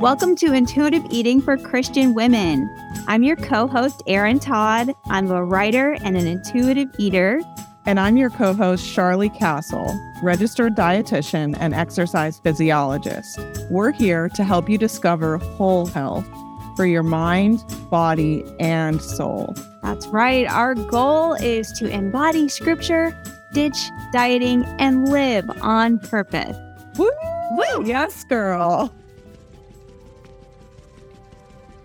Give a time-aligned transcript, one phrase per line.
[0.00, 2.72] Welcome to Intuitive Eating for Christian Women.
[3.08, 4.92] I'm your co host, Erin Todd.
[5.06, 7.40] I'm a writer and an intuitive eater.
[7.84, 13.40] And I'm your co host, Charlie Castle, registered dietitian and exercise physiologist.
[13.70, 16.28] We're here to help you discover whole health
[16.76, 17.58] for your mind,
[17.90, 19.52] body, and soul.
[19.82, 20.46] That's right.
[20.46, 23.20] Our goal is to embody scripture,
[23.52, 26.56] ditch dieting, and live on purpose.
[26.96, 27.10] Woo!
[27.50, 27.84] Woo!
[27.84, 28.94] Yes, girl.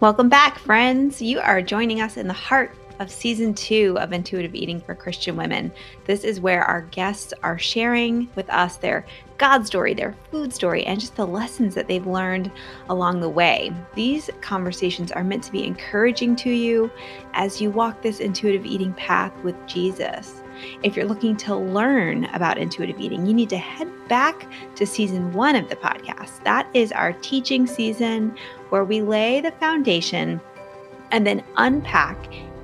[0.04, 1.22] Welcome back, friends.
[1.22, 5.38] You are joining us in the heart of season two of Intuitive Eating for Christian
[5.38, 5.72] Women.
[6.04, 9.06] This is where our guests are sharing with us their
[9.38, 12.52] God story, their food story, and just the lessons that they've learned
[12.90, 13.72] along the way.
[13.96, 16.92] These conversations are meant to be encouraging to you
[17.32, 20.42] as you walk this intuitive eating path with Jesus.
[20.84, 25.32] If you're looking to learn about intuitive eating, you need to head back to season
[25.34, 26.44] one of the podcast.
[26.44, 28.36] That is our teaching season
[28.74, 30.42] where we lay the foundation
[31.12, 32.18] and then unpack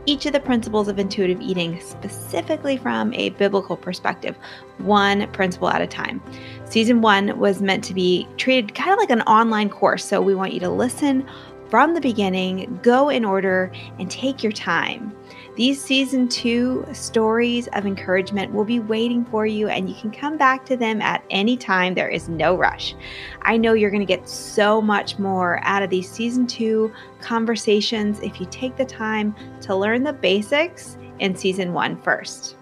[0.07, 4.35] each of the principles of intuitive eating specifically from a biblical perspective,
[4.79, 6.19] one principle at a time.
[6.65, 10.03] Season one was meant to be treated kind of like an online course.
[10.03, 11.29] So we want you to listen
[11.69, 15.15] from the beginning, go in order, and take your time.
[15.55, 20.37] These season two stories of encouragement will be waiting for you, and you can come
[20.37, 21.93] back to them at any time.
[21.93, 22.95] There is no rush.
[23.41, 28.19] I know you're going to get so much more out of these season two conversations
[28.21, 32.55] if you take the time to learn the basics in season one first.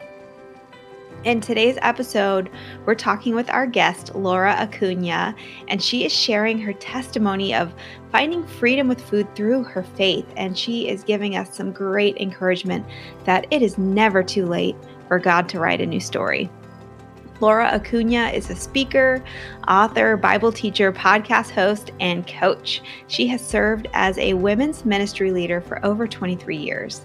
[1.28, 2.50] In today's episode,
[2.86, 5.36] we're talking with our guest, Laura Acuña,
[5.68, 7.74] and she is sharing her testimony of
[8.14, 10.26] finding freedom with food through her faith.
[10.38, 12.86] And she is giving us some great encouragement
[13.26, 14.78] that it is never too late
[15.10, 16.50] for God to write a new story.
[17.42, 19.22] Laura Acuña is a speaker,
[19.68, 22.82] author, Bible teacher, podcast host, and coach.
[23.08, 27.02] She has served as a women's ministry leader for over 23 years.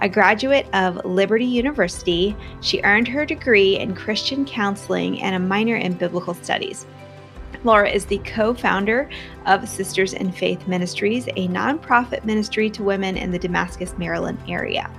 [0.00, 5.76] A graduate of Liberty University, she earned her degree in Christian counseling and a minor
[5.76, 6.86] in biblical studies.
[7.64, 9.08] Laura is the co founder
[9.46, 14.90] of Sisters in Faith Ministries, a nonprofit ministry to women in the Damascus, Maryland area.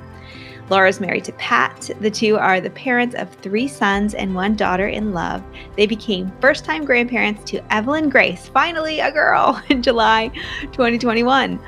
[0.70, 1.92] Laura is married to Pat.
[2.02, 5.42] The two are the parents of three sons and one daughter in love.
[5.78, 10.30] They became first time grandparents to Evelyn Grace, finally a girl, in July
[10.74, 11.60] 2021.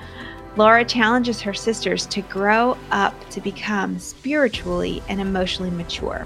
[0.55, 6.25] Laura challenges her sisters to grow up to become spiritually and emotionally mature.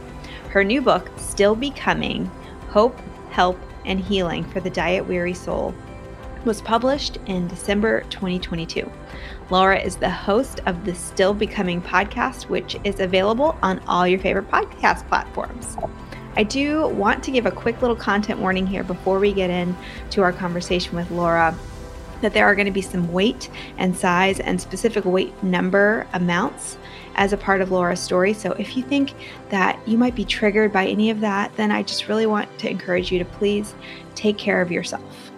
[0.49, 2.25] Her new book, Still Becoming
[2.69, 5.75] Hope, Help, and Healing for the Diet Weary Soul,
[6.45, 8.89] was published in December 2022.
[9.49, 14.19] Laura is the host of the Still Becoming podcast, which is available on all your
[14.19, 15.77] favorite podcast platforms.
[16.35, 20.21] I do want to give a quick little content warning here before we get into
[20.21, 21.55] our conversation with Laura
[22.23, 26.77] that there are going to be some weight and size and specific weight number amounts
[27.15, 28.33] as a part of Laura's story.
[28.33, 29.13] So if you think
[29.49, 32.69] that you might be triggered by any of that, then I just really want to
[32.69, 33.75] encourage you to please
[34.15, 35.31] take care of yourself.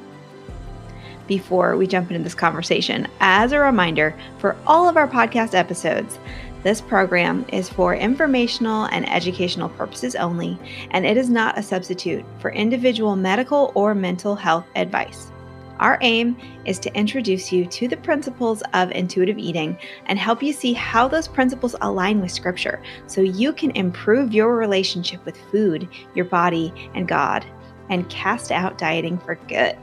[1.28, 6.19] Before we jump into this conversation, as a reminder for all of our podcast episodes,
[6.62, 10.57] this program is for informational and educational purposes only,
[10.91, 15.31] and it is not a substitute for individual medical or mental health advice.
[15.80, 20.53] Our aim is to introduce you to the principles of intuitive eating and help you
[20.53, 25.90] see how those principles align with Scripture so you can improve your relationship with food,
[26.14, 27.46] your body, and God,
[27.90, 29.78] and cast out dieting for good.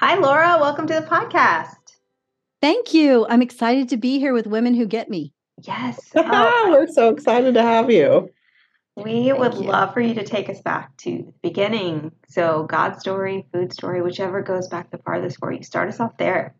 [0.00, 0.58] Hi, Laura.
[0.60, 1.76] Welcome to the podcast.
[2.60, 3.26] Thank you.
[3.28, 5.32] I'm excited to be here with Women Who Get Me.
[5.62, 6.10] Yes.
[6.16, 8.28] Oh, We're so excited to have you.
[8.96, 9.60] We would you.
[9.60, 12.12] love for you to take us back to the beginning.
[12.28, 15.62] So, God story, food story, whichever goes back the farthest for you.
[15.62, 16.54] Start us off there.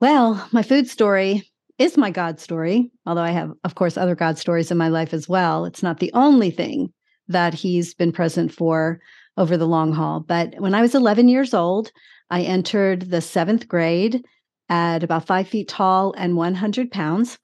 [0.00, 4.38] Well, my food story is my God story, although I have, of course, other God
[4.38, 5.64] stories in my life as well.
[5.64, 6.92] It's not the only thing
[7.26, 9.00] that He's been present for
[9.36, 10.20] over the long haul.
[10.20, 11.90] But when I was 11 years old,
[12.30, 14.24] I entered the seventh grade
[14.68, 17.38] at about five feet tall and 100 pounds.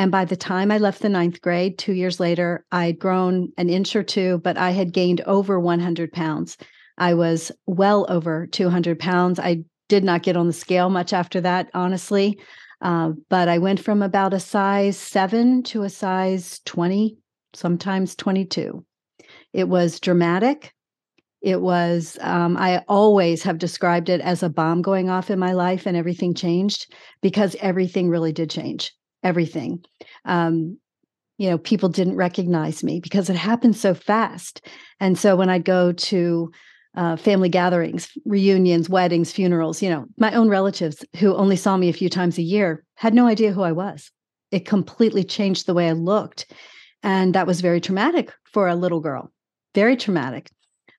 [0.00, 3.68] And by the time I left the ninth grade, two years later, I'd grown an
[3.68, 6.56] inch or two, but I had gained over 100 pounds.
[6.96, 9.38] I was well over 200 pounds.
[9.38, 12.40] I did not get on the scale much after that, honestly.
[12.80, 17.18] Uh, but I went from about a size seven to a size 20,
[17.52, 18.82] sometimes 22.
[19.52, 20.72] It was dramatic.
[21.42, 25.52] It was, um, I always have described it as a bomb going off in my
[25.52, 29.84] life and everything changed because everything really did change everything.
[30.24, 30.78] Um,
[31.38, 34.66] you know, people didn't recognize me because it happened so fast.
[35.00, 36.52] And so when I'd go to
[36.96, 41.88] uh, family gatherings, reunions, weddings, funerals, you know, my own relatives who only saw me
[41.88, 44.10] a few times a year had no idea who I was.
[44.50, 46.52] It completely changed the way I looked.
[47.02, 49.32] And that was very traumatic for a little girl,
[49.74, 50.50] very traumatic.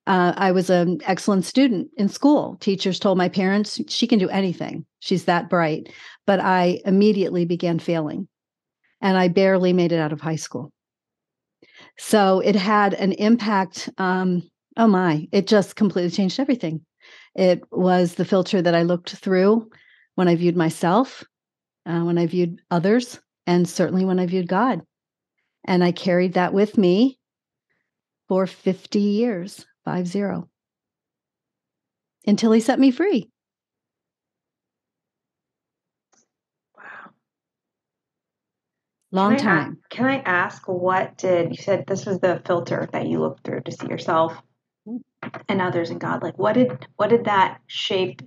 [0.08, 2.58] Uh, I was an excellent student in school.
[2.60, 4.86] Teachers told my parents she can do anything.
[5.00, 5.90] She's that bright.
[6.28, 8.28] But I immediately began failing
[9.02, 10.72] and I barely made it out of high school.
[11.98, 13.90] So it had an impact.
[13.98, 16.86] Um, oh my, it just completely changed everything.
[17.36, 19.70] It was the filter that I looked through
[20.16, 21.24] when I viewed myself,
[21.86, 24.82] uh, when I viewed others, and certainly when I viewed God.
[25.66, 27.20] And I carried that with me
[28.28, 30.50] for 50 years, five zero,
[32.26, 33.30] until he set me free.
[39.12, 39.80] Long Can I time.
[39.90, 43.62] can I ask what did you said this was the filter that you looked through
[43.62, 44.42] to see yourself
[45.50, 46.24] and others in God?
[46.24, 48.22] Like what did what did that shape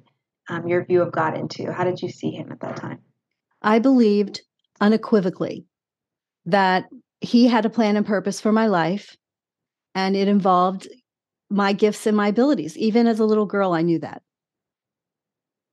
[0.49, 1.73] um, your view of God into?
[1.73, 2.99] How did you see Him at that time?
[3.63, 4.43] I believed
[4.81, 5.65] unequivocally
[6.47, 6.85] that
[7.21, 9.17] he had a plan and purpose for my life,
[9.95, 10.89] and it involved
[11.49, 12.77] my gifts and my abilities.
[12.77, 14.23] Even as a little girl, I knew that.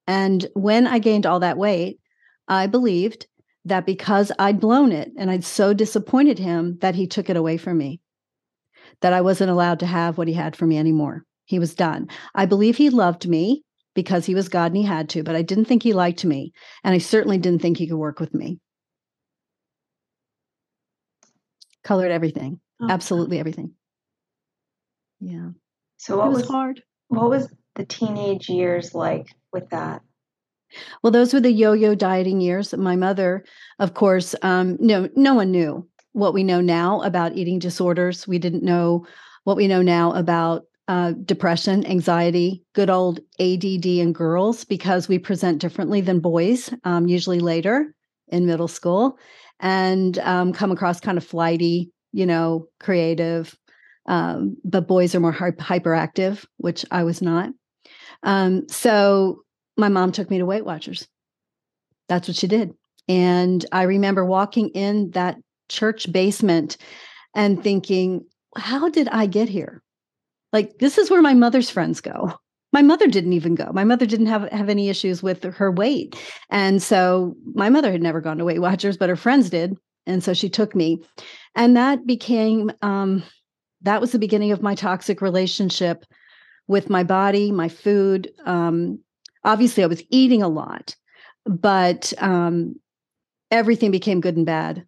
[0.07, 1.99] And when I gained all that weight,
[2.47, 3.27] I believed
[3.65, 7.57] that because I'd blown it and I'd so disappointed him that he took it away
[7.57, 7.99] from me,
[9.01, 11.23] that I wasn't allowed to have what he had for me anymore.
[11.45, 12.07] He was done.
[12.33, 13.63] I believe he loved me
[13.93, 16.53] because he was God and he had to, but I didn't think he liked me.
[16.83, 18.59] And I certainly didn't think he could work with me.
[21.83, 23.73] Colored everything, Oh, absolutely everything.
[25.19, 25.49] Yeah.
[25.97, 26.83] So what it was, was hard.
[27.09, 30.01] what was the teenage years like with that?
[31.03, 32.73] Well, those were the yo-yo dieting years.
[32.75, 33.43] My mother,
[33.79, 38.27] of course, um, no, no one knew what we know now about eating disorders.
[38.27, 39.05] We didn't know
[39.43, 45.17] what we know now about uh, depression, anxiety, good old ADD in girls because we
[45.19, 47.95] present differently than boys, um, usually later
[48.27, 49.17] in middle school,
[49.59, 53.57] and um, come across kind of flighty, you know, creative.
[54.07, 57.51] Um, but boys are more hyperactive, which I was not.
[58.23, 59.43] Um, so
[59.81, 61.07] my mom took me to Weight Watchers.
[62.07, 62.73] That's what she did.
[63.09, 65.37] And I remember walking in that
[65.67, 66.77] church basement
[67.35, 68.25] and thinking,
[68.55, 69.81] how did I get here?
[70.53, 72.33] Like, this is where my mother's friends go.
[72.73, 73.71] My mother didn't even go.
[73.73, 76.15] My mother didn't have, have any issues with her weight.
[76.49, 79.77] And so my mother had never gone to Weight Watchers, but her friends did.
[80.05, 81.03] And so she took me.
[81.55, 83.23] And that became, um,
[83.81, 86.05] that was the beginning of my toxic relationship
[86.67, 88.31] with my body, my food.
[88.45, 88.99] Um,
[89.43, 90.95] obviously, I was eating a lot,
[91.45, 92.75] but um,
[93.49, 94.85] everything became good and bad.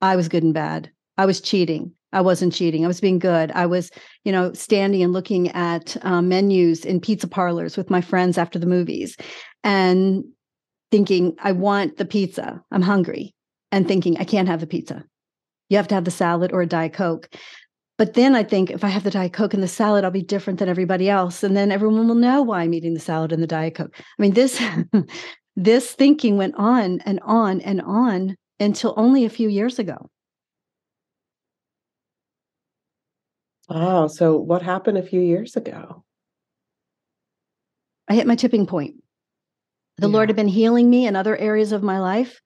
[0.00, 0.90] I was good and bad.
[1.16, 1.92] I was cheating.
[2.12, 2.84] I wasn't cheating.
[2.84, 3.50] I was being good.
[3.52, 3.90] I was,
[4.24, 8.58] you know, standing and looking at um, menus in pizza parlors with my friends after
[8.58, 9.16] the movies
[9.64, 10.24] and
[10.92, 12.62] thinking, I want the pizza.
[12.70, 13.34] I'm hungry.
[13.72, 15.04] And thinking, I can't have the pizza.
[15.68, 17.28] You have to have the salad or a Diet Coke.
[17.96, 20.22] But then I think if I have the Diet Coke and the salad, I'll be
[20.22, 21.44] different than everybody else.
[21.44, 23.94] And then everyone will know why I'm eating the salad and the Diet Coke.
[23.96, 24.60] I mean, this
[25.56, 30.10] this thinking went on and on and on until only a few years ago.
[33.68, 34.08] Wow.
[34.08, 36.04] So what happened a few years ago?
[38.08, 38.96] I hit my tipping point.
[39.98, 42.40] The Lord had been healing me in other areas of my life.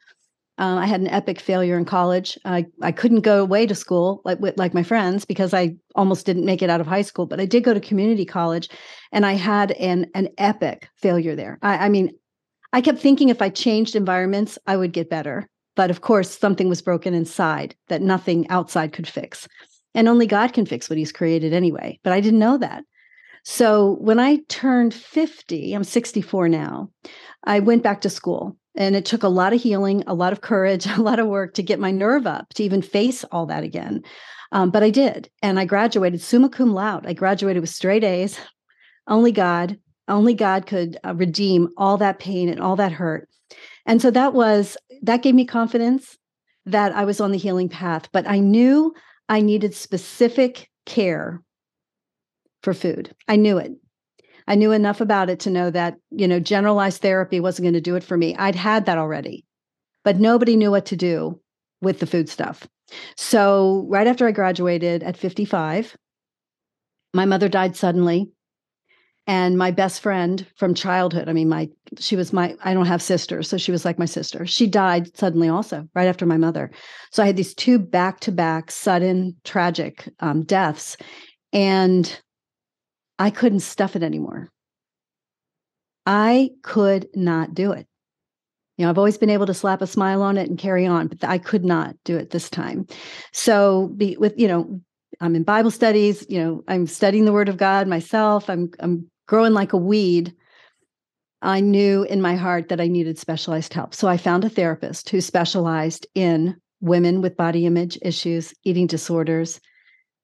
[0.59, 2.37] Uh, I had an epic failure in college.
[2.45, 6.45] I, I couldn't go away to school like like my friends because I almost didn't
[6.45, 7.27] make it out of high school.
[7.27, 8.69] But I did go to community college,
[9.13, 11.59] and I had an an epic failure there.
[11.63, 12.11] I, I mean,
[12.73, 15.49] I kept thinking if I changed environments, I would get better.
[15.77, 19.47] But of course, something was broken inside that nothing outside could fix,
[19.95, 22.01] and only God can fix what He's created anyway.
[22.03, 22.83] But I didn't know that.
[23.45, 26.91] So when I turned 50, I'm 64 now,
[27.45, 28.59] I went back to school.
[28.79, 31.53] And it took a lot of healing, a lot of courage, a lot of work
[31.55, 34.03] to get my nerve up to even face all that again.
[34.53, 35.29] Um, but I did.
[35.43, 37.07] And I graduated summa cum laude.
[37.07, 38.39] I graduated with straight A's.
[39.07, 43.29] Only God, only God could uh, redeem all that pain and all that hurt.
[43.85, 46.17] And so that was, that gave me confidence
[46.67, 48.09] that I was on the healing path.
[48.13, 48.95] But I knew
[49.29, 51.43] I needed specific care
[52.63, 53.15] for food.
[53.27, 53.73] I knew it.
[54.49, 57.83] I knew enough about it to know that, you know, generalized therapy wasn't going to
[57.83, 58.35] do it for me.
[58.37, 59.45] I'd had that already,
[60.05, 61.39] but nobody knew what to do
[61.83, 62.67] with the food stuff.
[63.15, 65.95] So, right after I graduated at 55,
[67.13, 68.31] my mother died suddenly.
[69.27, 73.03] And my best friend from childhood, I mean, my she was my I don't have
[73.03, 74.47] sisters, so she was like my sister.
[74.47, 76.71] She died suddenly also, right after my mother.
[77.13, 80.97] So I had these two back-to-back sudden tragic um, deaths.
[81.53, 82.19] And
[83.19, 84.49] I couldn't stuff it anymore.
[86.07, 87.87] I could not do it.
[88.77, 91.09] You know, I've always been able to slap a smile on it and carry on,
[91.09, 92.87] but I could not do it this time.
[93.33, 94.81] So, be with you know,
[95.21, 96.25] I'm in Bible studies.
[96.29, 98.49] You know, I'm studying the Word of God myself.
[98.49, 100.33] I'm I'm growing like a weed.
[101.43, 103.95] I knew in my heart that I needed specialized help.
[103.95, 109.61] So I found a therapist who specialized in women with body image issues, eating disorders,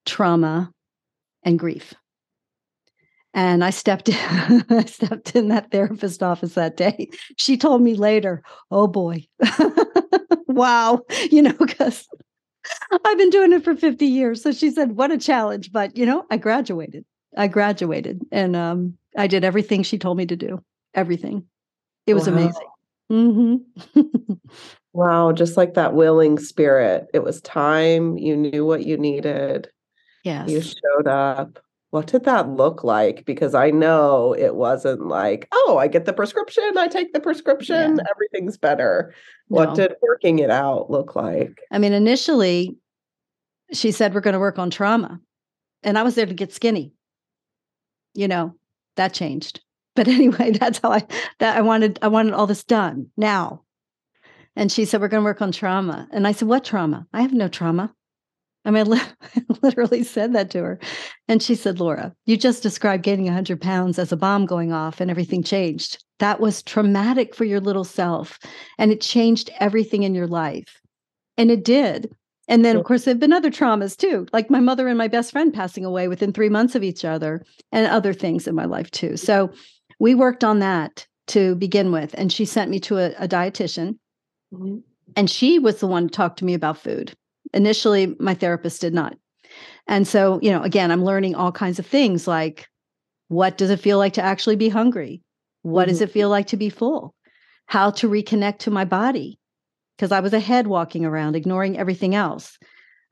[0.06, 0.70] trauma,
[1.42, 1.94] and grief.
[3.34, 4.16] And I stepped in,
[4.70, 7.10] I stepped in that therapist office that day.
[7.36, 9.26] She told me later, oh boy,
[10.46, 11.00] wow,
[11.30, 12.08] you know, because
[13.04, 14.42] I've been doing it for 50 years.
[14.42, 15.72] So she said, what a challenge.
[15.72, 17.04] But, you know, I graduated.
[17.36, 20.62] I graduated and um, I did everything she told me to do,
[20.94, 21.44] everything.
[22.06, 22.34] It was wow.
[22.34, 22.68] amazing.
[23.10, 24.32] Mm-hmm.
[24.92, 25.32] wow.
[25.32, 27.08] Just like that willing spirit.
[27.12, 28.16] It was time.
[28.16, 29.68] You knew what you needed.
[30.22, 30.48] Yes.
[30.48, 31.58] You showed up
[31.94, 33.24] what did that look like?
[33.24, 37.96] Because I know it wasn't like, oh, I get the prescription, I take the prescription,
[37.96, 38.02] yeah.
[38.10, 39.14] everything's better.
[39.48, 39.58] No.
[39.58, 41.60] What did working it out look like?
[41.70, 42.76] I mean, initially,
[43.72, 45.20] she said, we're going to work on trauma.
[45.84, 46.94] And I was there to get skinny.
[48.12, 48.56] You know,
[48.96, 49.60] that changed.
[49.96, 51.06] But anyway, that's how I
[51.38, 53.62] that I wanted I wanted all this done now.
[54.56, 56.08] And she said, We're going to work on trauma.
[56.10, 57.06] And I said, What trauma?
[57.12, 57.94] I have no trauma.
[58.64, 59.06] I mean, I
[59.62, 60.78] literally said that to her.
[61.28, 65.00] And she said, Laura, you just described gaining 100 pounds as a bomb going off
[65.00, 66.02] and everything changed.
[66.18, 68.38] That was traumatic for your little self.
[68.78, 70.80] And it changed everything in your life.
[71.36, 72.14] And it did.
[72.46, 75.08] And then, of course, there have been other traumas too, like my mother and my
[75.08, 77.42] best friend passing away within three months of each other,
[77.72, 79.16] and other things in my life too.
[79.16, 79.50] So
[79.98, 82.14] we worked on that to begin with.
[82.18, 83.98] And she sent me to a, a dietitian.
[84.52, 84.76] Mm-hmm.
[85.16, 87.14] And she was the one to talk to me about food
[87.54, 89.16] Initially, my therapist did not.
[89.86, 92.66] And so, you know, again, I'm learning all kinds of things like
[93.28, 95.22] what does it feel like to actually be hungry?
[95.62, 95.90] What mm-hmm.
[95.90, 97.14] does it feel like to be full?
[97.66, 99.38] How to reconnect to my body?
[99.96, 102.58] Because I was a head walking around, ignoring everything else.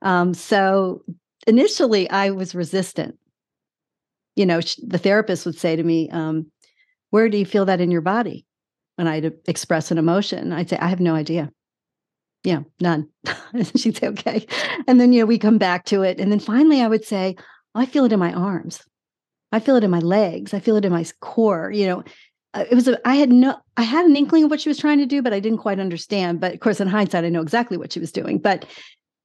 [0.01, 1.03] Um, so
[1.47, 3.17] initially, I was resistant.
[4.35, 6.51] You know, the therapist would say to me, um,
[7.11, 8.45] Where do you feel that in your body?
[8.95, 11.51] When I'd express an emotion, I'd say, I have no idea
[12.43, 13.09] yeah, none.
[13.75, 14.45] she'd say, okay.
[14.87, 16.19] And then, you know, we come back to it.
[16.19, 17.35] And then finally I would say,
[17.73, 18.81] oh, I feel it in my arms.
[19.51, 20.53] I feel it in my legs.
[20.53, 21.71] I feel it in my core.
[21.71, 22.03] You know,
[22.53, 24.77] uh, it was, a, I had no, I had an inkling of what she was
[24.77, 26.41] trying to do, but I didn't quite understand.
[26.41, 28.39] But of course, in hindsight, I know exactly what she was doing.
[28.39, 28.65] But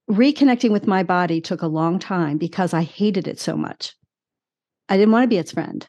[0.09, 3.95] reconnecting with my body took a long time because I hated it so much.
[4.89, 5.87] I didn't want to be its friend.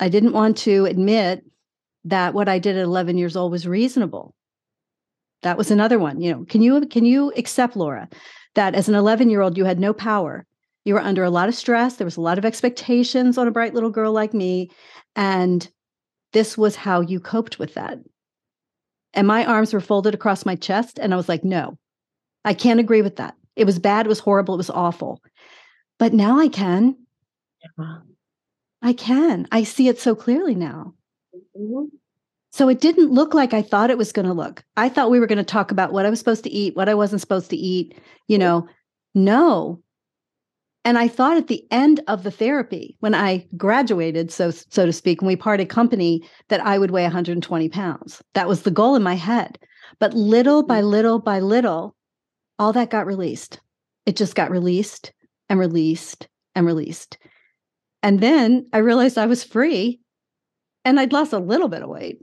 [0.00, 1.44] I didn't want to admit
[2.06, 4.34] that what I did at 11 years old was reasonable
[5.44, 6.20] that was another one.
[6.20, 8.08] You know, can you can you accept Laura
[8.54, 10.44] that as an 11 year old you had no power?
[10.84, 11.96] You were under a lot of stress.
[11.96, 14.70] There was a lot of expectations on a bright little girl like me,
[15.14, 15.66] and
[16.32, 17.98] this was how you coped with that.
[19.14, 21.78] And my arms were folded across my chest, and I was like, no,
[22.44, 23.34] I can't agree with that.
[23.56, 24.06] It was bad.
[24.06, 24.54] It was horrible.
[24.54, 25.22] It was awful.
[25.98, 26.96] But now I can.
[27.78, 27.98] Yeah.
[28.82, 29.46] I can.
[29.52, 30.94] I see it so clearly now.
[31.56, 31.96] Mm-hmm.
[32.54, 34.62] So it didn't look like I thought it was going to look.
[34.76, 36.88] I thought we were going to talk about what I was supposed to eat, what
[36.88, 38.68] I wasn't supposed to eat, you know.
[39.12, 39.82] No.
[40.84, 44.92] And I thought at the end of the therapy, when I graduated, so so to
[44.92, 48.22] speak, when we parted company, that I would weigh 120 pounds.
[48.34, 49.58] That was the goal in my head.
[49.98, 50.88] But little by mm.
[50.88, 51.96] little by little,
[52.60, 53.58] all that got released.
[54.06, 55.12] It just got released
[55.48, 57.18] and released and released.
[58.04, 59.98] And then I realized I was free
[60.84, 62.20] and I'd lost a little bit of weight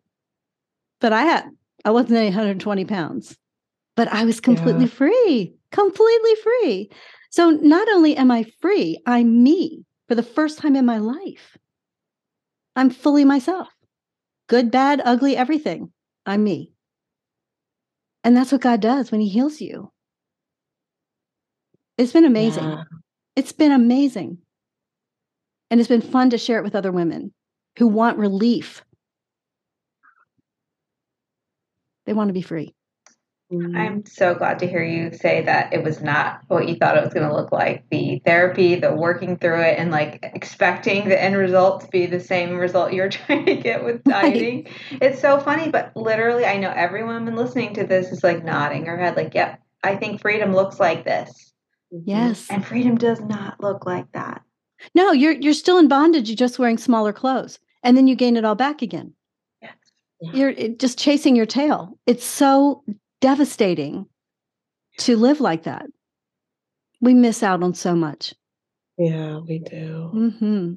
[1.02, 1.50] but I had
[1.84, 3.36] I wasn't 120 pounds,
[3.96, 4.92] but I was completely yeah.
[4.92, 6.90] free, completely free.
[7.32, 11.58] So not only am I free, I'm me for the first time in my life.
[12.76, 13.70] I'm fully myself.
[14.48, 15.92] Good, bad, ugly, everything.
[16.26, 16.74] I'm me.
[18.24, 19.92] And that's what God does when he heals you.
[21.98, 22.64] It's been amazing.
[22.64, 22.84] Yeah.
[23.36, 24.38] It's been amazing.
[25.70, 27.34] And it's been fun to share it with other women
[27.78, 28.84] who want relief
[32.06, 32.74] They want to be free.
[33.52, 33.76] Mm-hmm.
[33.76, 37.04] I'm so glad to hear you say that it was not what you thought it
[37.04, 37.84] was going to look like.
[37.90, 42.20] The therapy, the working through it, and like expecting the end result to be the
[42.20, 44.64] same result you're trying to get with dieting.
[44.64, 45.02] Right.
[45.02, 48.86] It's so funny, but literally, I know every woman listening to this is like nodding
[48.86, 51.54] her head, like, yep, I think freedom looks like this.
[51.92, 52.48] Yes.
[52.50, 54.44] And freedom does not look like that.
[54.96, 56.30] No, you're you're still in bondage.
[56.30, 57.60] You're just wearing smaller clothes.
[57.84, 59.14] And then you gain it all back again.
[60.22, 61.98] You're just chasing your tail.
[62.06, 62.84] It's so
[63.22, 64.06] devastating
[65.00, 65.86] to live like that.
[67.02, 68.34] We miss out on so much.
[68.98, 70.12] Yeah, we do.
[70.14, 70.74] Mm-hmm.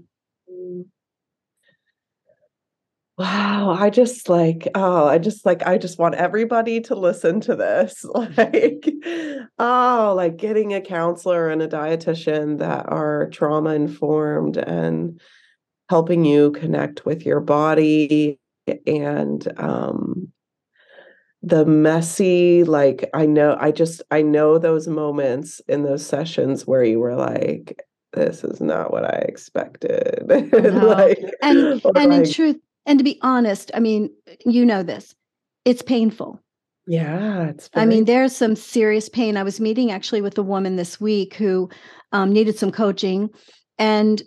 [3.16, 7.54] Wow, I just like, oh, I just like, I just want everybody to listen to
[7.54, 8.04] this.
[8.14, 8.88] Like,
[9.58, 15.20] oh, like getting a counselor and a dietitian that are trauma informed and
[15.90, 18.40] helping you connect with your body
[18.86, 20.28] and um
[21.42, 26.84] the messy like i know i just i know those moments in those sessions where
[26.84, 27.82] you were like
[28.14, 32.56] this is not what i expected like, and and like, in truth
[32.86, 34.10] and to be honest, I mean,
[34.44, 35.14] you know this,
[35.64, 36.40] it's painful.
[36.86, 37.70] Yeah, it's.
[37.74, 39.38] I mean, there's some serious pain.
[39.38, 41.70] I was meeting actually with a woman this week who
[42.12, 43.30] um, needed some coaching,
[43.78, 44.22] and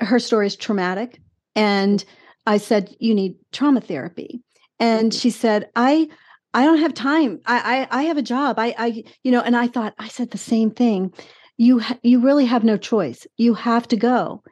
[0.00, 1.20] her story is traumatic.
[1.54, 2.02] And
[2.48, 4.42] I said, "You need trauma therapy,"
[4.80, 5.18] and mm-hmm.
[5.18, 6.08] she said, "I."
[6.54, 7.40] I don't have time.
[7.44, 8.58] I, I I have a job.
[8.58, 11.12] I I you know, and I thought I said the same thing.
[11.58, 13.26] You ha- you really have no choice.
[13.36, 14.42] You have to go.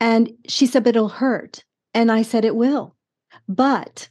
[0.00, 1.64] And she said, but it'll hurt.
[1.94, 2.96] And I said, it will.
[3.48, 4.08] But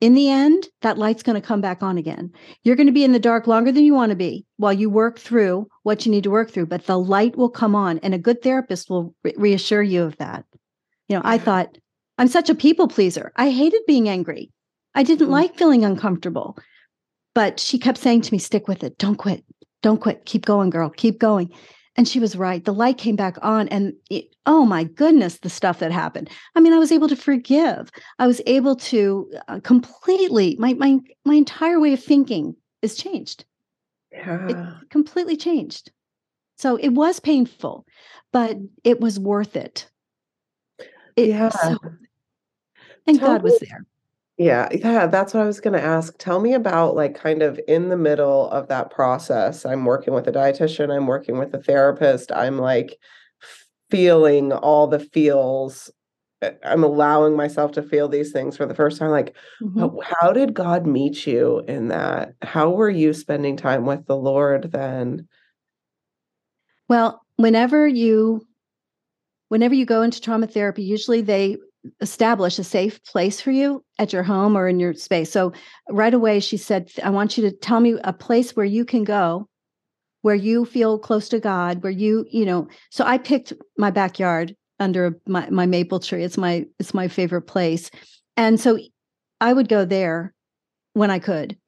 [0.00, 2.32] in the end, that light's going to come back on again.
[2.62, 4.88] You're going to be in the dark longer than you want to be while you
[4.88, 8.14] work through what you need to work through, but the light will come on, and
[8.14, 10.44] a good therapist will re- reassure you of that.
[11.08, 11.76] You know, I thought,
[12.18, 13.32] I'm such a people pleaser.
[13.36, 14.50] I hated being angry.
[14.94, 15.32] I didn't mm-hmm.
[15.32, 16.56] like feeling uncomfortable.
[17.34, 18.96] But she kept saying to me, stick with it.
[18.98, 19.44] Don't quit.
[19.82, 20.24] Don't quit.
[20.24, 20.88] Keep going, girl.
[20.88, 21.52] Keep going.
[21.96, 22.64] And she was right.
[22.64, 26.28] The light came back on, and it, oh my goodness, the stuff that happened.
[26.56, 27.90] I mean, I was able to forgive.
[28.18, 33.44] I was able to uh, completely my my my entire way of thinking is changed.
[34.10, 34.48] Yeah.
[34.48, 34.56] It
[34.90, 35.92] completely changed.
[36.56, 37.84] So it was painful,
[38.32, 39.88] but it was worth it.
[41.16, 41.48] it yeah.
[41.48, 41.78] So,
[43.06, 43.86] and Tell God was there.
[44.36, 46.18] Yeah, yeah, that's what I was going to ask.
[46.18, 49.64] Tell me about like kind of in the middle of that process.
[49.64, 52.32] I'm working with a dietitian, I'm working with a therapist.
[52.32, 52.98] I'm like
[53.90, 55.88] feeling all the feels.
[56.42, 59.10] Eh, I'm allowing myself to feel these things for the first time.
[59.10, 60.00] Like, mm-hmm.
[60.02, 62.34] how did God meet you in that?
[62.42, 65.28] How were you spending time with the Lord then?
[66.88, 68.44] Well, whenever you
[69.48, 71.56] whenever you go into trauma therapy, usually they
[72.00, 75.30] establish a safe place for you at your home or in your space.
[75.30, 75.52] So
[75.90, 79.04] right away she said, I want you to tell me a place where you can
[79.04, 79.48] go
[80.24, 84.56] where you feel close to God, where you, you know, so I picked my backyard
[84.80, 86.24] under my, my maple tree.
[86.24, 87.90] It's my it's my favorite place.
[88.38, 88.78] And so
[89.42, 90.32] I would go there
[90.94, 91.58] when I could.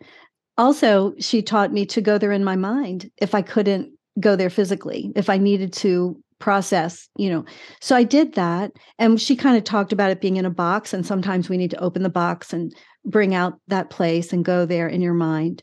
[0.56, 4.48] Also, she taught me to go there in my mind if I couldn't go there
[4.48, 7.44] physically, if I needed to process, you know.
[7.80, 8.72] So I did that.
[8.98, 10.92] And she kind of talked about it being in a box.
[10.92, 14.66] And sometimes we need to open the box and bring out that place and go
[14.66, 15.62] there in your mind.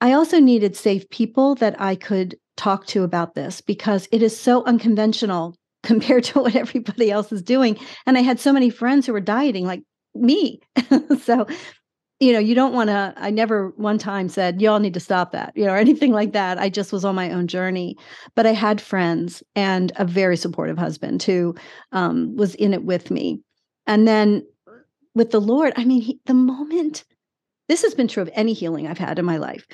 [0.00, 4.38] I also needed safe people that I could talk to about this because it is
[4.38, 7.78] so unconventional compared to what everybody else is doing.
[8.06, 9.82] And I had so many friends who were dieting like
[10.14, 10.60] me.
[11.22, 11.46] so
[12.20, 13.14] you know, you don't want to.
[13.16, 16.32] I never one time said, y'all need to stop that, you know, or anything like
[16.32, 16.58] that.
[16.58, 17.96] I just was on my own journey.
[18.36, 21.54] But I had friends and a very supportive husband who
[21.92, 23.40] um, was in it with me.
[23.86, 24.46] And then
[25.14, 27.04] with the Lord, I mean, he, the moment,
[27.68, 29.66] this has been true of any healing I've had in my life,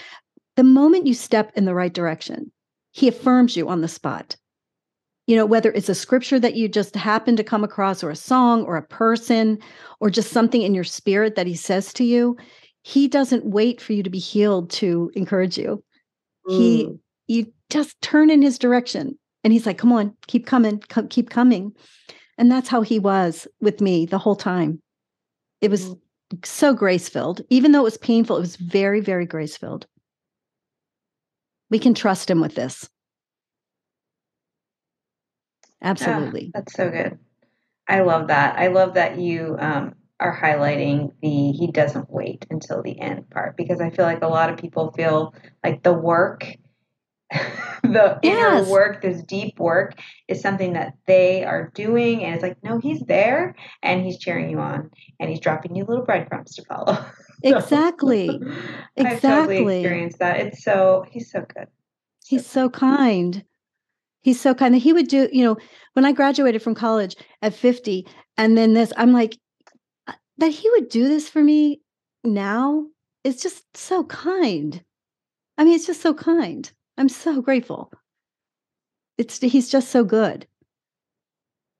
[0.54, 2.52] the moment you step in the right direction,
[2.92, 4.36] he affirms you on the spot
[5.26, 8.16] you know, whether it's a scripture that you just happen to come across, or a
[8.16, 9.58] song, or a person,
[10.00, 12.36] or just something in your spirit that he says to you,
[12.82, 15.82] he doesn't wait for you to be healed to encourage you.
[16.48, 16.56] Mm.
[16.56, 21.30] He, you just turn in his direction and he's like, come on, keep coming, keep
[21.30, 21.72] coming.
[22.38, 24.80] And that's how he was with me the whole time.
[25.60, 25.98] It was mm.
[26.44, 27.40] so grace filled.
[27.50, 29.86] Even though it was painful, it was very, very grace filled.
[31.70, 32.88] We can trust him with this.
[35.86, 36.50] Absolutely.
[36.52, 37.18] that's so good.
[37.88, 38.58] I love that.
[38.58, 43.56] I love that you um, are highlighting the he doesn't wait until the end part
[43.56, 46.46] because I feel like a lot of people feel like the work,
[47.30, 48.22] the yes.
[48.22, 49.94] inner work, this deep work
[50.26, 52.24] is something that they are doing.
[52.24, 55.84] And it's like, no, he's there and he's cheering you on and he's dropping you
[55.84, 57.04] little breadcrumbs to follow.
[57.42, 58.28] exactly.
[58.96, 59.04] exactly.
[59.06, 60.38] I've totally experienced that.
[60.38, 61.68] It's so, he's so good.
[62.24, 63.44] He's so kind.
[64.26, 64.74] He's so kind.
[64.74, 65.56] He would do, you know,
[65.92, 68.04] when I graduated from college at 50,
[68.36, 69.38] and then this, I'm like,
[70.08, 71.80] uh, that he would do this for me
[72.24, 72.86] now
[73.22, 74.82] is just so kind.
[75.56, 76.68] I mean, it's just so kind.
[76.98, 77.92] I'm so grateful.
[79.16, 80.48] It's he's just so good.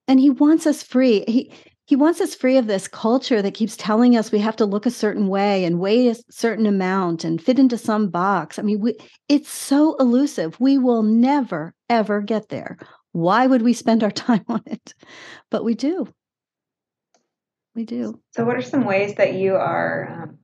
[0.07, 1.25] And he wants us free.
[1.27, 1.53] He
[1.87, 4.87] he wants us free of this culture that keeps telling us we have to look
[4.87, 8.59] a certain way and weigh a certain amount and fit into some box.
[8.59, 8.97] I mean, we,
[9.29, 10.59] it's so elusive.
[10.59, 12.77] We will never, ever get there.
[13.13, 14.95] Why would we spend our time on it?
[15.49, 16.09] But we do.
[17.77, 18.21] We do.
[18.35, 20.39] So, what are some ways that you are, um,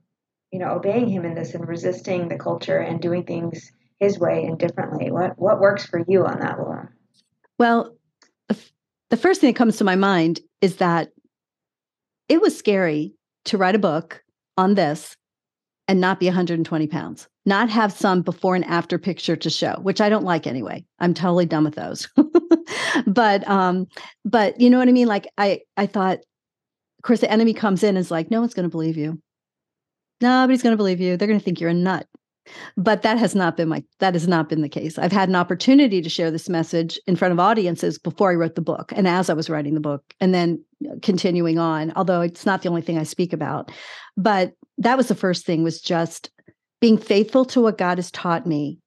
[0.51, 4.45] you know, obeying him in this and resisting the culture and doing things his way
[4.45, 5.11] and differently?
[5.11, 6.89] What what works for you on that, Laura?
[7.57, 7.95] Well,
[9.09, 11.09] the first thing that comes to my mind is that
[12.29, 13.13] it was scary
[13.45, 14.23] to write a book
[14.57, 15.15] on this
[15.87, 19.99] and not be 120 pounds, not have some before and after picture to show, which
[19.99, 20.85] I don't like anyway.
[20.99, 22.07] I'm totally done with those.
[23.07, 23.87] but um,
[24.23, 25.07] but you know what I mean?
[25.07, 28.53] Like I I thought, of course, the enemy comes in and is like, no one's
[28.53, 29.21] going to believe you.
[30.21, 31.17] Nobody's going to believe you.
[31.17, 32.07] They're going to think you're a nut
[32.77, 34.97] but that has not been my that has not been the case.
[34.97, 38.55] I've had an opportunity to share this message in front of audiences before i wrote
[38.55, 42.21] the book and as i was writing the book and then uh, continuing on although
[42.21, 43.71] it's not the only thing i speak about.
[44.17, 46.29] But that was the first thing was just
[46.81, 48.79] being faithful to what god has taught me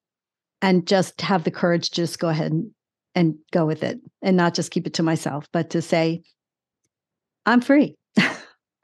[0.62, 2.70] and just have the courage to just go ahead and,
[3.14, 6.22] and go with it and not just keep it to myself but to say
[7.46, 7.96] i'm free.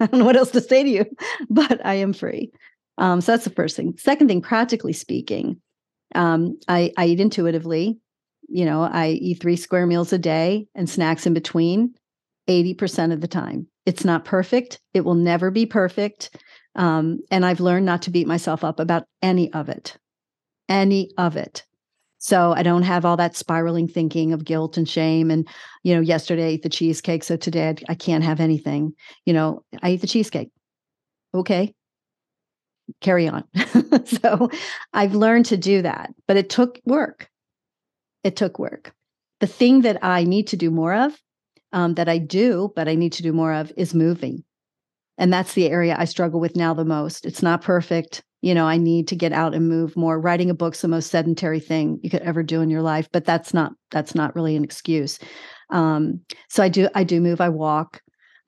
[0.02, 1.06] I don't know what else to say to you,
[1.48, 2.50] but I am free.
[2.98, 3.96] Um, so that's the first thing.
[3.98, 5.60] Second thing, practically speaking,
[6.14, 7.98] um, I, I eat intuitively.
[8.48, 11.94] You know, I eat three square meals a day and snacks in between
[12.48, 13.66] 80% of the time.
[13.86, 14.80] It's not perfect.
[14.94, 16.38] It will never be perfect.
[16.74, 19.96] Um, and I've learned not to beat myself up about any of it,
[20.68, 21.64] any of it.
[22.18, 25.30] So I don't have all that spiraling thinking of guilt and shame.
[25.30, 25.48] And,
[25.82, 27.24] you know, yesterday I ate the cheesecake.
[27.24, 28.92] So today I, I can't have anything.
[29.26, 30.50] You know, I eat the cheesecake.
[31.34, 31.74] Okay
[33.00, 33.44] carry on.
[34.04, 34.50] so
[34.92, 37.28] I've learned to do that, but it took work.
[38.24, 38.94] It took work.
[39.40, 41.18] The thing that I need to do more of,
[41.72, 44.44] um, that I do, but I need to do more of, is moving.
[45.18, 47.26] And that's the area I struggle with now the most.
[47.26, 48.22] It's not perfect.
[48.40, 50.18] You know, I need to get out and move more.
[50.18, 53.24] Writing a book's the most sedentary thing you could ever do in your life, but
[53.24, 55.18] that's not that's not really an excuse.
[55.70, 57.40] Um, so I do I do move.
[57.40, 58.00] I walk.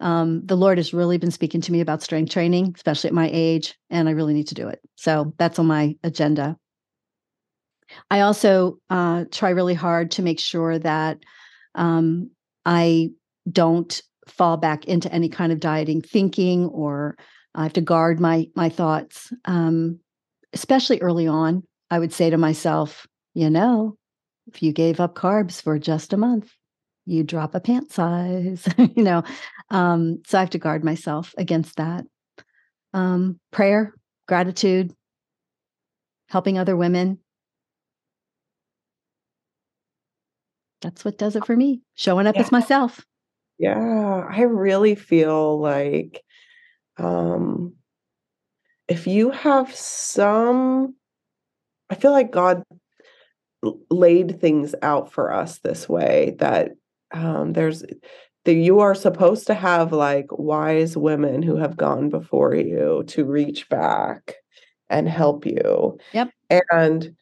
[0.05, 3.31] Um, the Lord has really been speaking to me about strength training, especially at my
[3.33, 4.79] age, and I really need to do it.
[4.97, 6.59] So that's on my agenda.
[8.11, 11.19] I also uh, try really hard to make sure that
[11.75, 12.31] um,
[12.67, 13.11] I
[13.51, 17.17] don't fall back into any kind of dieting thinking, or
[17.55, 20.01] I have to guard my my thoughts, um,
[20.53, 21.63] especially early on.
[21.91, 23.97] I would say to myself, you know,
[24.49, 26.53] if you gave up carbs for just a month,
[27.07, 29.23] you drop a pant size, you know.
[29.71, 32.05] Um, so I have to guard myself against that.
[32.93, 33.95] Um, prayer,
[34.29, 34.95] gratitude,
[36.29, 37.19] helping other women.
[40.81, 41.81] That's what does it for me.
[41.95, 42.43] Showing up yeah.
[42.43, 43.05] as myself.
[43.59, 46.23] Yeah, I really feel like
[46.97, 47.75] um
[48.87, 50.95] if you have some
[51.91, 52.63] I feel like God
[53.91, 56.73] laid things out for us this way that
[57.13, 57.85] um, there's
[58.45, 63.25] that you are supposed to have like wise women who have gone before you to
[63.25, 64.35] reach back
[64.89, 65.99] and help you.
[66.13, 66.31] Yep.
[66.71, 67.17] And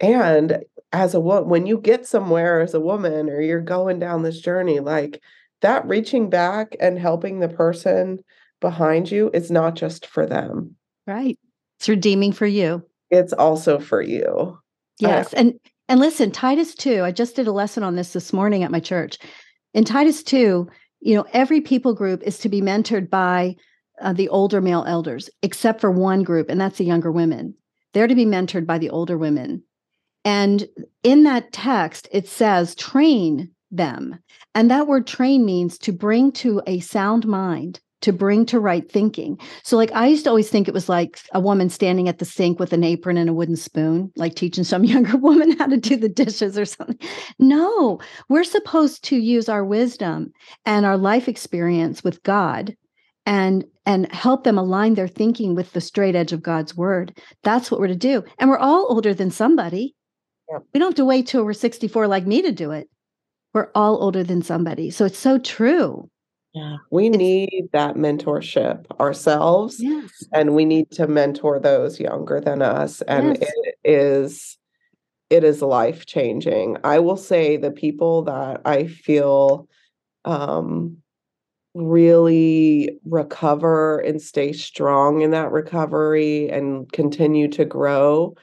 [0.00, 4.22] and as a woman, when you get somewhere as a woman or you're going down
[4.22, 5.20] this journey, like
[5.60, 8.18] that reaching back and helping the person
[8.60, 10.76] behind you is not just for them.
[11.06, 11.38] Right.
[11.78, 12.82] It's redeeming for you.
[13.10, 14.58] It's also for you.
[14.98, 15.32] Yes.
[15.32, 15.54] and
[15.88, 18.80] and listen, Titus 2, I just did a lesson on this this morning at my
[18.80, 19.18] church.
[19.74, 20.68] In Titus 2,
[21.00, 23.56] you know, every people group is to be mentored by
[24.00, 27.54] uh, the older male elders, except for one group, and that's the younger women.
[27.92, 29.62] They're to be mentored by the older women.
[30.24, 30.66] And
[31.02, 34.18] in that text, it says, train them.
[34.54, 38.90] And that word train means to bring to a sound mind to bring to right
[38.90, 39.38] thinking.
[39.62, 42.24] So, like, I used to always think it was like a woman standing at the
[42.24, 45.76] sink with an apron and a wooden spoon, like teaching some younger woman how to
[45.76, 46.98] do the dishes or something.
[47.38, 50.32] No, we're supposed to use our wisdom
[50.64, 52.76] and our life experience with God
[53.26, 57.18] and and help them align their thinking with the straight edge of God's word.
[57.42, 58.22] That's what we're to do.
[58.38, 59.94] And we're all older than somebody.
[60.50, 60.62] Yep.
[60.72, 62.88] We don't have to wait till we're 64 like me to do it.
[63.52, 64.90] We're all older than somebody.
[64.90, 66.08] So it's so true.
[66.54, 66.76] Yeah.
[66.90, 69.76] We it's, need that mentorship ourselves.
[69.80, 70.10] Yes.
[70.32, 73.02] And we need to mentor those younger than us.
[73.02, 73.50] And yes.
[73.64, 74.58] it is
[75.30, 76.76] it is life changing.
[76.84, 79.68] I will say the people that I feel
[80.24, 80.98] um
[81.74, 88.36] really recover and stay strong in that recovery and continue to grow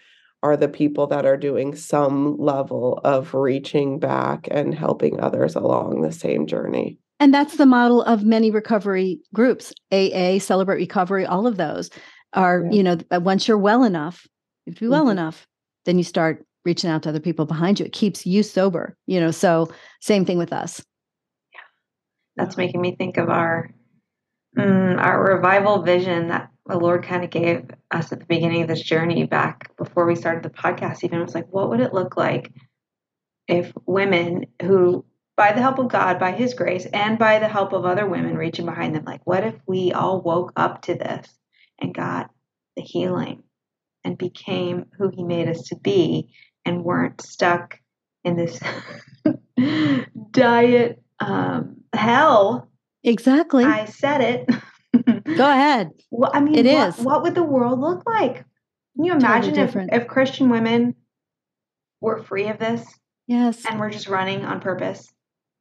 [0.44, 6.02] are the people that are doing some level of reaching back and helping others along
[6.02, 6.98] the same journey.
[7.22, 11.92] And that's the model of many recovery groups, AA, Celebrate Recovery, all of those
[12.34, 12.72] are, yeah.
[12.72, 14.26] you know, once you're well enough,
[14.66, 15.12] if you're well mm-hmm.
[15.12, 15.46] enough,
[15.86, 17.86] then you start reaching out to other people behind you.
[17.86, 19.30] It keeps you sober, you know.
[19.30, 20.84] So same thing with us.
[21.54, 21.60] Yeah,
[22.38, 23.70] that's making me think of our
[24.58, 28.68] mm, our revival vision that the Lord kind of gave us at the beginning of
[28.68, 31.04] this journey back before we started the podcast.
[31.04, 32.52] Even was like, what would it look like
[33.48, 35.06] if women who
[35.42, 38.38] by the help of God, by His grace, and by the help of other women
[38.38, 39.06] reaching behind them.
[39.06, 41.28] Like, what if we all woke up to this
[41.80, 42.30] and got
[42.76, 43.42] the healing
[44.04, 46.32] and became who He made us to be
[46.64, 47.80] and weren't stuck
[48.24, 48.60] in this
[50.32, 52.70] diet um, hell?
[53.04, 53.64] Exactly.
[53.64, 55.26] I said it.
[55.38, 55.90] Go ahead.
[56.12, 56.98] Well, I mean, it what, is.
[57.04, 58.46] what would the world look like?
[58.96, 60.94] Can you imagine totally if, if Christian women
[62.00, 62.86] were free of this
[63.26, 63.66] Yes.
[63.66, 65.12] and we're just running on purpose?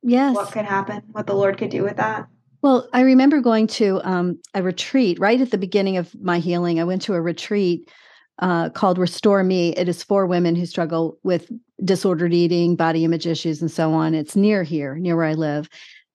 [0.02, 0.34] Yes.
[0.34, 1.02] What could happen?
[1.12, 2.26] What the Lord could do with that?
[2.62, 6.78] Well, I remember going to um, a retreat right at the beginning of my healing.
[6.78, 7.90] I went to a retreat
[8.38, 9.70] uh, called Restore Me.
[9.70, 11.50] It is for women who struggle with
[11.84, 14.14] disordered eating, body image issues, and so on.
[14.14, 15.68] It's near here, near where I live.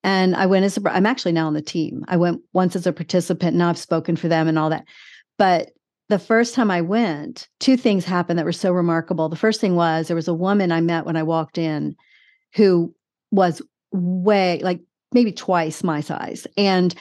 [0.04, 2.06] And I went as a, I'm actually now on the team.
[2.08, 3.58] I went once as a participant.
[3.58, 4.86] Now I've spoken for them and all that.
[5.38, 5.72] But
[6.10, 9.30] the first time I went, two things happened that were so remarkable.
[9.30, 11.96] The first thing was there was a woman I met when I walked in
[12.54, 12.94] who
[13.32, 13.64] was
[13.96, 14.82] way like
[15.12, 16.46] maybe twice my size.
[16.58, 16.94] And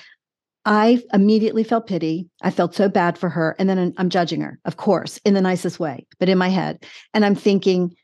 [0.65, 2.29] I immediately felt pity.
[2.43, 3.55] I felt so bad for her.
[3.59, 6.85] And then I'm judging her, of course, in the nicest way, but in my head.
[7.13, 7.95] And I'm thinking,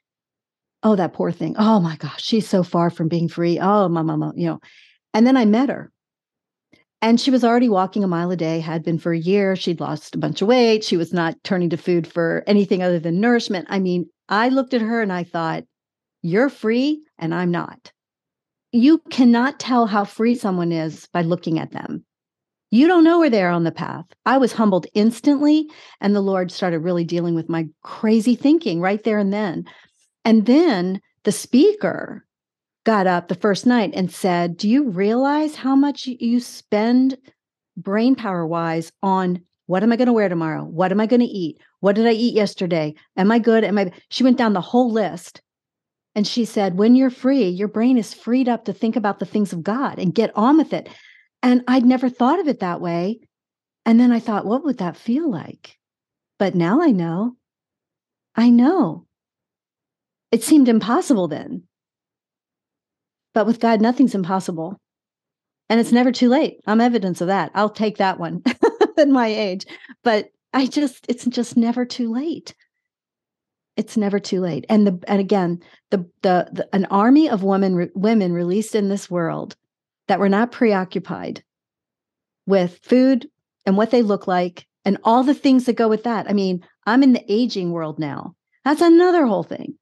[0.83, 1.55] oh, that poor thing.
[1.59, 3.59] Oh my gosh, she's so far from being free.
[3.59, 4.61] Oh, my mama, you know.
[5.14, 5.90] And then I met her.
[7.03, 9.57] And she was already walking a mile a day, had been for a year.
[9.57, 10.85] She'd lost a bunch of weight.
[10.85, 13.68] She was not turning to food for anything other than nourishment.
[13.70, 15.64] I mean, I looked at her and I thought,
[16.20, 17.92] you're free and I'm not.
[18.72, 22.04] You cannot tell how free someone is by looking at them.
[22.70, 24.04] You don't know where they are on the path.
[24.24, 25.68] I was humbled instantly,
[26.00, 29.64] and the Lord started really dealing with my crazy thinking right there and then.
[30.24, 32.24] And then the speaker
[32.85, 37.18] got up the first night and said, Do you realize how much you spend
[37.76, 40.64] brain power wise on what am I going to wear tomorrow?
[40.64, 41.61] What am I going to eat?
[41.80, 42.94] What did I eat yesterday?
[43.16, 43.64] Am I good?
[43.64, 43.92] Am I?
[44.11, 45.42] She went down the whole list.
[46.20, 49.24] And she said, When you're free, your brain is freed up to think about the
[49.24, 50.87] things of God and get on with it.
[51.42, 53.20] And I'd never thought of it that way.
[53.87, 55.78] And then I thought, What would that feel like?
[56.38, 57.37] But now I know.
[58.37, 59.06] I know.
[60.30, 61.62] It seemed impossible then.
[63.33, 64.78] But with God, nothing's impossible.
[65.70, 66.61] And it's never too late.
[66.66, 67.50] I'm evidence of that.
[67.54, 68.42] I'll take that one
[68.98, 69.64] at my age.
[70.04, 72.54] But I just, it's just never too late
[73.76, 77.74] it's never too late and the and again the the, the an army of women
[77.74, 79.56] re, women released in this world
[80.09, 81.42] that were not preoccupied
[82.46, 83.28] with food
[83.66, 86.64] and what they look like and all the things that go with that i mean
[86.87, 89.74] i'm in the aging world now that's another whole thing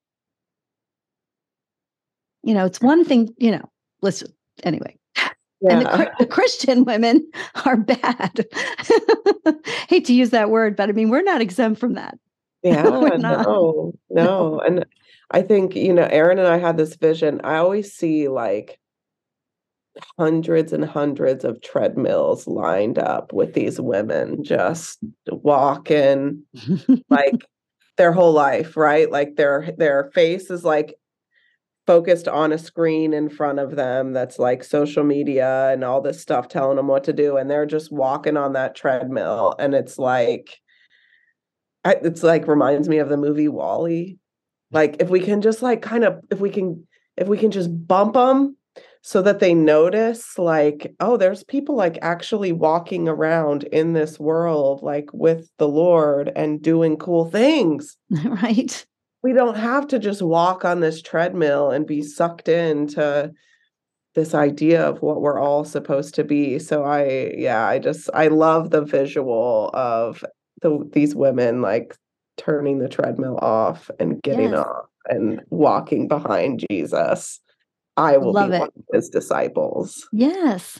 [2.42, 3.70] you know it's one thing you know
[4.02, 4.94] listen anyway
[5.60, 5.70] yeah.
[5.70, 7.28] and the, the, Christian women
[7.64, 8.46] are bad.
[9.88, 12.16] Hate to use that word, but I mean, we're not exempt from that.
[12.62, 12.82] Yeah,
[13.18, 14.60] no, no.
[14.60, 14.84] And
[15.30, 17.40] I think, you know, Erin and I had this vision.
[17.44, 18.78] I always see like
[20.18, 24.98] hundreds and hundreds of treadmills lined up with these women just
[25.30, 26.42] walking
[27.10, 27.34] like
[27.96, 29.10] their whole life, right?
[29.10, 30.94] Like their their face is like
[31.86, 36.20] focused on a screen in front of them that's like social media and all this
[36.20, 39.98] stuff telling them what to do and they're just walking on that treadmill and it's
[39.98, 40.60] like
[41.88, 44.18] I, it's like reminds me of the movie WALL-E.
[44.70, 47.70] Like if we can just like kind of if we can if we can just
[47.86, 48.56] bump them
[49.00, 54.82] so that they notice like oh there's people like actually walking around in this world
[54.82, 57.96] like with the Lord and doing cool things.
[58.24, 58.84] Right.
[59.22, 63.32] We don't have to just walk on this treadmill and be sucked into
[64.14, 66.58] this idea of what we're all supposed to be.
[66.58, 70.22] So I yeah, I just I love the visual of
[70.62, 71.96] the these women like
[72.36, 74.58] turning the treadmill off and getting yes.
[74.58, 77.40] off and walking behind Jesus.
[77.96, 78.60] I will Love be it.
[78.60, 80.08] one of his disciples.
[80.12, 80.78] Yes.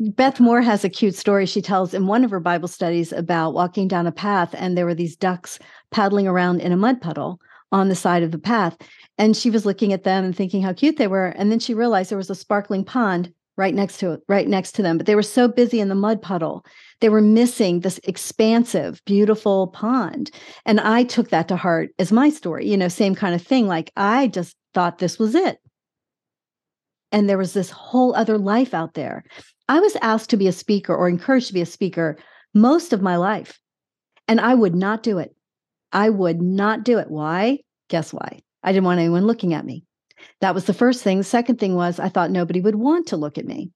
[0.00, 3.54] Beth Moore has a cute story she tells in one of her Bible studies about
[3.54, 5.58] walking down a path, and there were these ducks
[5.90, 7.40] paddling around in a mud puddle
[7.72, 8.76] on the side of the path.
[9.18, 11.28] And she was looking at them and thinking how cute they were.
[11.28, 14.72] And then she realized there was a sparkling pond right next to it, right next
[14.72, 14.98] to them.
[14.98, 16.64] But they were so busy in the mud puddle,
[17.00, 20.30] they were missing this expansive, beautiful pond.
[20.64, 23.66] And I took that to heart as my story, you know, same kind of thing.
[23.66, 25.58] Like I just thought this was it.
[27.12, 29.24] And there was this whole other life out there.
[29.68, 32.16] I was asked to be a speaker or encouraged to be a speaker
[32.54, 33.58] most of my life.
[34.28, 35.34] And I would not do it.
[35.92, 37.10] I would not do it.
[37.10, 37.60] Why?
[37.88, 38.40] Guess why?
[38.62, 39.84] I didn't want anyone looking at me.
[40.40, 41.18] That was the first thing.
[41.18, 43.70] The second thing was I thought nobody would want to look at me.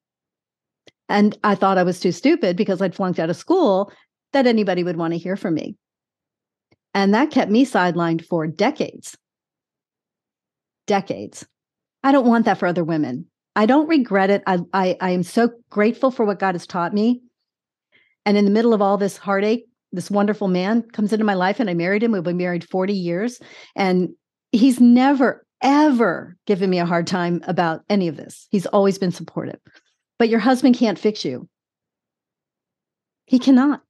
[1.11, 3.92] And I thought I was too stupid because I'd flunked out of school
[4.33, 5.77] that anybody would want to hear from me.
[6.94, 9.18] And that kept me sidelined for decades.
[10.87, 11.44] Decades.
[12.05, 13.27] I don't want that for other women.
[13.57, 14.42] I don't regret it.
[14.46, 17.20] I, I, I am so grateful for what God has taught me.
[18.25, 21.59] And in the middle of all this heartache, this wonderful man comes into my life
[21.59, 22.12] and I married him.
[22.12, 23.40] We've been married 40 years.
[23.75, 24.11] And
[24.53, 28.46] he's never, ever given me a hard time about any of this.
[28.51, 29.59] He's always been supportive.
[30.20, 31.48] But your husband can't fix you.
[33.24, 33.80] He cannot.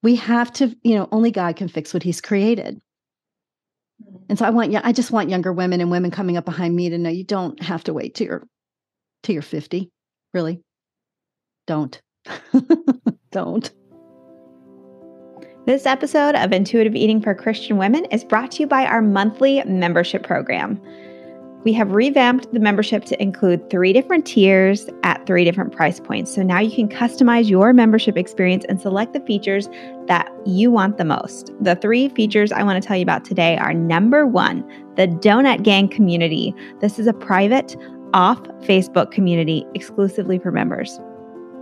[0.00, 2.80] We have to, you know, only God can fix what he's created.
[4.00, 4.16] Mm-hmm.
[4.28, 6.76] And so I want, yeah, I just want younger women and women coming up behind
[6.76, 8.46] me to know you don't have to wait till you're,
[9.24, 9.90] till you're 50.
[10.32, 10.62] Really.
[11.66, 12.00] Don't.
[13.32, 13.72] don't.
[15.66, 19.60] This episode of Intuitive Eating for Christian Women is brought to you by our monthly
[19.64, 20.80] membership program.
[21.66, 26.32] We have revamped the membership to include three different tiers at three different price points.
[26.32, 29.68] So now you can customize your membership experience and select the features
[30.06, 31.50] that you want the most.
[31.60, 35.64] The three features I want to tell you about today are number one, the Donut
[35.64, 36.54] Gang community.
[36.80, 37.74] This is a private,
[38.14, 41.00] off Facebook community exclusively for members.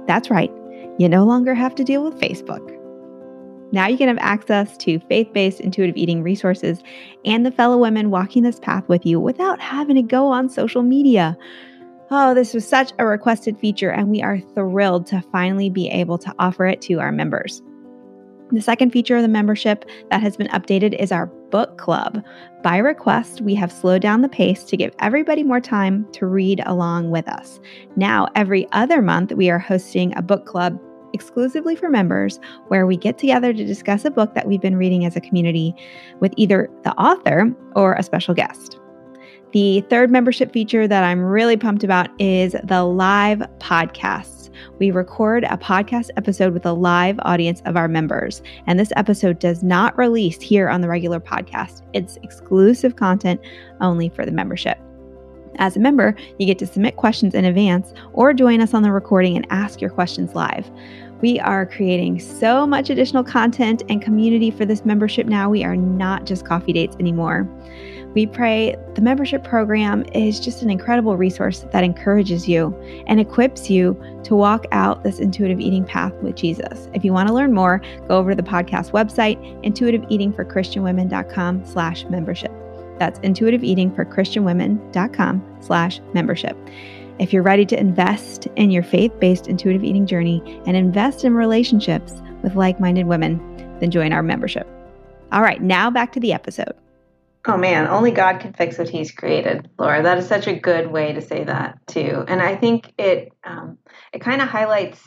[0.06, 0.52] That's right,
[0.98, 2.83] you no longer have to deal with Facebook.
[3.72, 6.82] Now you can have access to faith based intuitive eating resources
[7.24, 10.82] and the fellow women walking this path with you without having to go on social
[10.82, 11.36] media.
[12.10, 16.18] Oh, this was such a requested feature, and we are thrilled to finally be able
[16.18, 17.62] to offer it to our members.
[18.52, 22.22] The second feature of the membership that has been updated is our book club.
[22.62, 26.62] By request, we have slowed down the pace to give everybody more time to read
[26.66, 27.58] along with us.
[27.96, 30.78] Now, every other month, we are hosting a book club
[31.14, 35.06] exclusively for members where we get together to discuss a book that we've been reading
[35.06, 35.74] as a community
[36.20, 38.78] with either the author or a special guest.
[39.52, 44.50] The third membership feature that I'm really pumped about is the live podcasts.
[44.80, 49.38] We record a podcast episode with a live audience of our members, and this episode
[49.38, 51.82] does not release here on the regular podcast.
[51.92, 53.40] It's exclusive content
[53.80, 54.76] only for the membership.
[55.56, 58.90] As a member, you get to submit questions in advance or join us on the
[58.90, 60.68] recording and ask your questions live.
[61.24, 65.48] We are creating so much additional content and community for this membership now.
[65.48, 67.48] We are not just coffee dates anymore.
[68.12, 73.70] We pray the membership program is just an incredible resource that encourages you and equips
[73.70, 76.90] you to walk out this intuitive eating path with Jesus.
[76.92, 82.52] If you want to learn more, go over to the podcast website, intuitiveeatingforchristianwomen.com slash membership.
[82.98, 86.54] That's intuitiveeatingforchristianwomen.com slash membership.
[87.20, 91.34] If you're ready to invest in your faith based intuitive eating journey and invest in
[91.34, 93.38] relationships with like minded women,
[93.78, 94.68] then join our membership.
[95.30, 96.74] All right, now back to the episode.
[97.46, 100.02] Oh man, only God can fix what He's created, Laura.
[100.02, 103.78] That is such a good way to say that too, and I think it um,
[104.12, 105.00] it kind of highlights.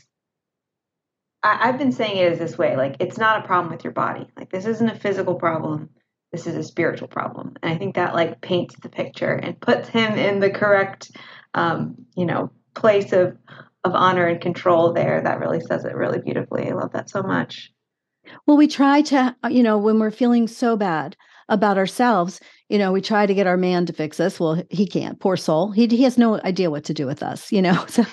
[1.44, 3.94] I, I've been saying it as this way: like it's not a problem with your
[3.94, 4.28] body.
[4.38, 5.90] Like this isn't a physical problem.
[6.32, 9.90] This is a spiritual problem, and I think that like paints the picture and puts
[9.90, 11.12] Him in the correct
[11.54, 13.38] um, you know, place of
[13.84, 15.22] of honor and control there.
[15.22, 16.70] That really says it really beautifully.
[16.70, 17.72] I love that so much.
[18.46, 21.16] Well, we try to, you know, when we're feeling so bad
[21.50, 24.40] about ourselves, you know, we try to get our man to fix us.
[24.40, 25.20] Well, he can't.
[25.20, 25.72] Poor soul.
[25.72, 27.52] He he has no idea what to do with us.
[27.52, 28.04] You know, so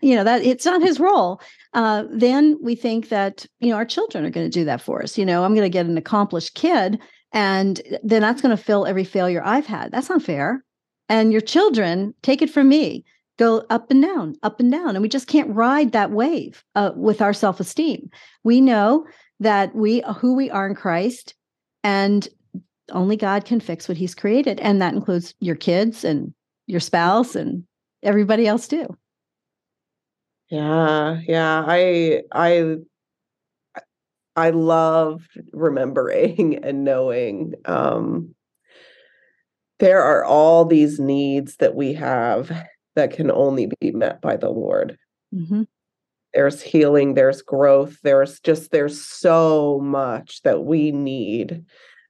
[0.00, 1.40] you know that it's not his role.
[1.74, 5.02] Uh, then we think that you know our children are going to do that for
[5.02, 5.18] us.
[5.18, 7.00] You know, I'm going to get an accomplished kid,
[7.32, 9.90] and then that's going to fill every failure I've had.
[9.90, 10.64] That's not fair.
[11.10, 13.04] And your children, take it from me,
[13.36, 14.90] go up and down, up and down.
[14.90, 18.08] And we just can't ride that wave uh, with our self esteem.
[18.44, 19.06] We know
[19.40, 21.34] that we, who we are in Christ,
[21.82, 22.28] and
[22.92, 24.60] only God can fix what He's created.
[24.60, 26.32] And that includes your kids and
[26.68, 27.64] your spouse and
[28.04, 28.96] everybody else too.
[30.48, 31.64] Yeah, yeah.
[31.66, 32.76] I I
[34.36, 38.34] I love remembering and knowing um
[39.80, 42.52] there are all these needs that we have
[42.96, 44.96] that can only be met by the Lord.
[45.34, 45.62] Mm-hmm.
[46.34, 51.64] There's healing, there's growth, there's just, there's so much that we need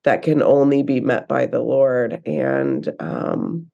[0.05, 2.21] that can only be met by the Lord.
[2.27, 3.71] And um,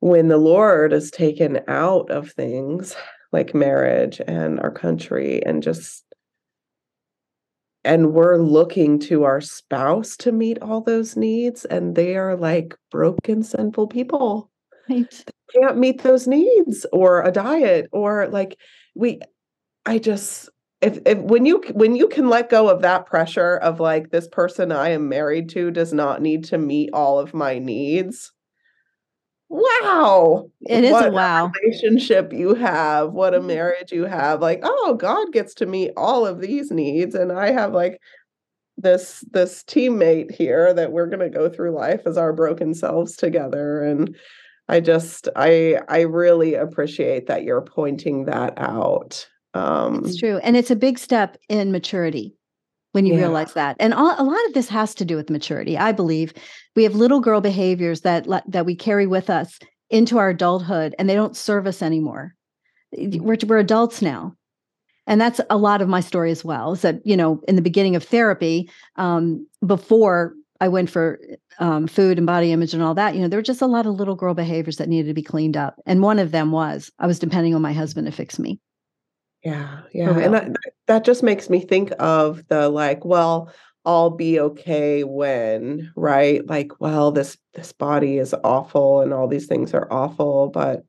[0.00, 2.96] when the Lord is taken out of things
[3.32, 6.05] like marriage and our country and just
[7.86, 12.74] and we're looking to our spouse to meet all those needs and they are like
[12.90, 14.50] broken sinful people
[14.90, 15.24] right.
[15.54, 18.58] can't meet those needs or a diet or like
[18.94, 19.20] we
[19.86, 23.80] i just if if when you when you can let go of that pressure of
[23.80, 27.58] like this person I am married to does not need to meet all of my
[27.58, 28.32] needs.
[29.50, 30.50] Wow.
[30.62, 31.52] It is what a wow.
[31.62, 33.46] relationship you have, what a Mhm.
[33.46, 34.40] marriage you have.
[34.40, 38.00] Like, oh, God gets to meet all of these needs and I have like
[38.78, 43.16] this this teammate here that we're going to go through life as our broken selves
[43.16, 44.16] together and
[44.68, 49.28] I just I I really appreciate that you're pointing that out.
[49.54, 50.38] Um It's true.
[50.38, 52.34] And it's a big step in maturity
[52.96, 53.20] when you Yeah.
[53.20, 53.76] realize that.
[53.78, 55.76] And all, a lot of this has to do with maturity.
[55.76, 56.32] I believe
[56.74, 59.58] we have little girl behaviors that that we carry with us
[59.90, 62.34] into our adulthood and they don't serve us anymore.
[62.96, 64.34] We're, we're adults now.
[65.06, 66.72] And that's a lot of my story as well.
[66.72, 70.32] Is that, you know, in the beginning of therapy, um, before
[70.62, 71.20] I went for
[71.58, 73.84] um, food and body image and all that, you know, there were just a lot
[73.84, 75.74] of little girl behaviors that needed to be cleaned up.
[75.84, 78.58] And one of them was I was depending on my husband to fix me.
[79.46, 80.10] Yeah, yeah.
[80.10, 83.52] And that, that that just makes me think of the like, well,
[83.84, 86.44] I'll be okay when, right?
[86.44, 90.84] Like, well, this this body is awful and all these things are awful, but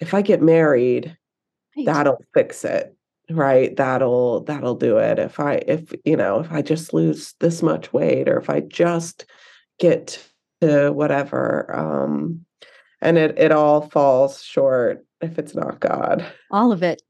[0.00, 1.16] if I get married,
[1.76, 1.86] Right.
[1.86, 2.96] that'll fix it.
[3.30, 3.76] Right?
[3.76, 5.20] That'll that'll do it.
[5.20, 8.62] If I if you know, if I just lose this much weight or if I
[8.62, 9.26] just
[9.78, 10.20] get
[10.60, 12.44] to whatever um
[13.00, 16.26] and it it all falls short if it's not God.
[16.50, 17.00] all of it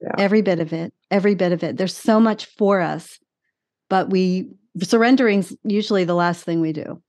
[0.00, 0.14] Yeah.
[0.18, 1.76] every bit of it every bit of it.
[1.76, 3.18] There's so much for us
[3.90, 4.48] but we
[4.82, 7.02] surrendering's usually the last thing we do.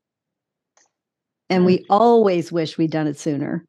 [1.49, 3.65] And we always wish we'd done it sooner.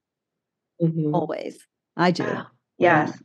[0.83, 1.15] Mhm.
[1.15, 1.67] always.
[1.97, 2.27] I do.
[2.79, 3.19] Yes.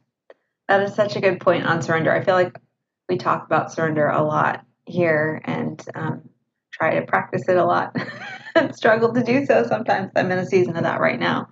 [0.67, 2.11] That is such a good point on surrender.
[2.11, 2.59] I feel like
[3.07, 6.29] we talk about surrender a lot here and um,
[6.73, 7.95] try to practice it a lot
[8.73, 10.11] struggle to do so sometimes.
[10.15, 11.49] I'm in a season of that right now.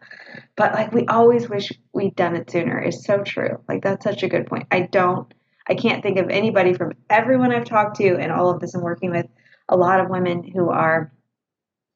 [0.55, 3.59] But like we always wish we'd done it sooner is so true.
[3.67, 4.67] Like that's such a good point.
[4.71, 5.31] I don't,
[5.67, 8.81] I can't think of anybody from everyone I've talked to and all of this I'm
[8.81, 9.27] working with,
[9.69, 11.11] a lot of women who are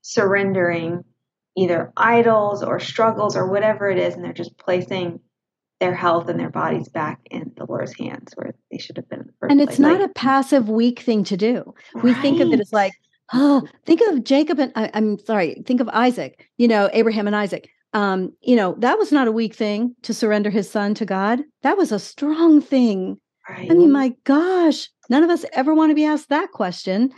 [0.01, 1.03] surrendering
[1.57, 5.19] either idols or struggles or whatever it is, and they're just placing
[5.79, 9.19] their health and their bodies back in the Lord's hands where they should have been.
[9.21, 9.79] in the first and it's place.
[9.79, 12.93] not Like, a passive weak thing to do we think of it as like
[13.33, 17.35] oh think of jacob and I, i'm sorry think of isaac you know abraham and
[17.35, 21.05] isaac um you know that was not a weak thing to surrender his son to
[21.05, 23.19] god that was a strong thing
[23.49, 23.71] right.
[23.71, 27.11] I mean, my gosh, none of us ever want to be asked that question.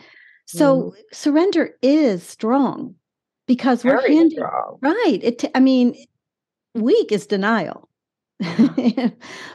[0.46, 2.96] So surrender is strong
[3.46, 4.80] because we're Very handing strong.
[4.82, 5.20] right.
[5.22, 5.46] It.
[5.54, 5.96] I mean,
[6.74, 7.88] weak is denial.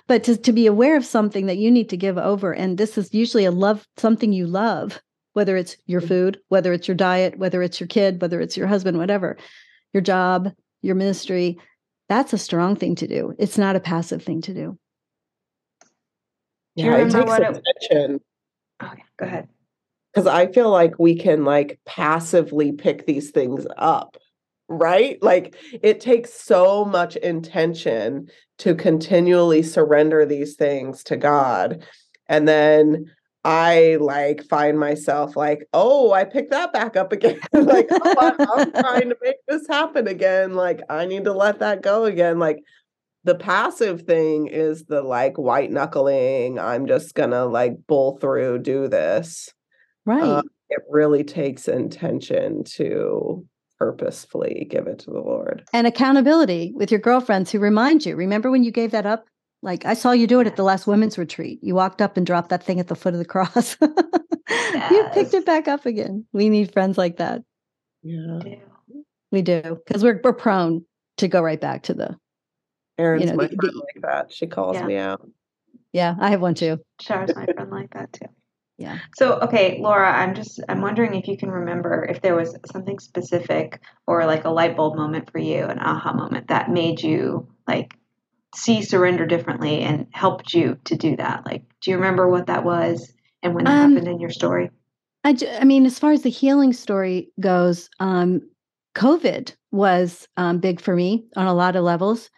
[0.07, 2.97] but to, to be aware of something that you need to give over, and this
[2.97, 5.01] is usually a love, something you love,
[5.35, 6.09] whether it's your Mhm.
[6.09, 9.37] food, whether it's your diet, whether it's your kid, whether it's your husband, whatever,
[9.93, 11.59] your job, your ministry,
[12.09, 13.35] that's a strong thing to do.
[13.39, 14.79] It's not a passive thing to do.
[16.77, 18.21] Do you Yeah, it takes what it- attention
[18.83, 19.49] okay, go ahead.
[20.13, 24.17] because I feel like we can like passively pick these things up,
[24.69, 25.21] right?
[25.23, 28.29] Like it takes so much intention
[28.59, 31.85] to continually surrender these things to God.
[32.29, 33.11] And then
[33.45, 37.41] I like find myself like, oh, I picked that back up again.
[37.53, 40.55] like, oh, I, I'm trying to make this happen again.
[40.55, 42.39] Like, I need to let that go again.
[42.39, 42.59] Like,
[43.25, 46.59] the passive thing is the like white knuckling.
[46.59, 49.49] I'm just gonna like bull through, do this.
[50.07, 50.23] Right.
[50.23, 53.47] Uh, it really takes intention to
[53.79, 55.65] purposefully give it to the Lord.
[55.73, 58.15] and accountability with your girlfriends who remind you.
[58.17, 59.27] Remember when you gave that up?
[59.65, 61.59] Like I saw you do it at the last women's retreat.
[61.63, 63.77] You walked up and dropped that thing at the foot of the cross.
[64.91, 66.27] You picked it back up again.
[66.35, 67.41] We need friends like that.
[68.03, 68.41] Yeah.
[69.33, 70.85] We do because we're we're prone
[71.17, 72.17] to go right back to the.
[72.99, 74.33] Erin's know, my the- friend the- like that.
[74.33, 74.87] She calls Yeah.
[74.87, 75.27] me out.
[75.93, 76.79] Yeah, I have one too.
[77.01, 78.27] Shara's my friend like that too.
[78.77, 78.99] Yeah.
[79.17, 82.99] So, okay, Laura, I'm just I'm wondering if you can remember if there was something
[82.99, 87.49] specific or like a light bulb moment for you, an aha moment that made you
[87.67, 87.95] like
[88.55, 91.45] see surrender differently and helped you to do that.
[91.47, 94.71] Like, do you remember what that was and when that Um, happened in your story?
[95.25, 98.43] I, ju- I mean, as far as the healing story goes, um,
[98.95, 102.31] COVID was um, big for me on a lot of levels.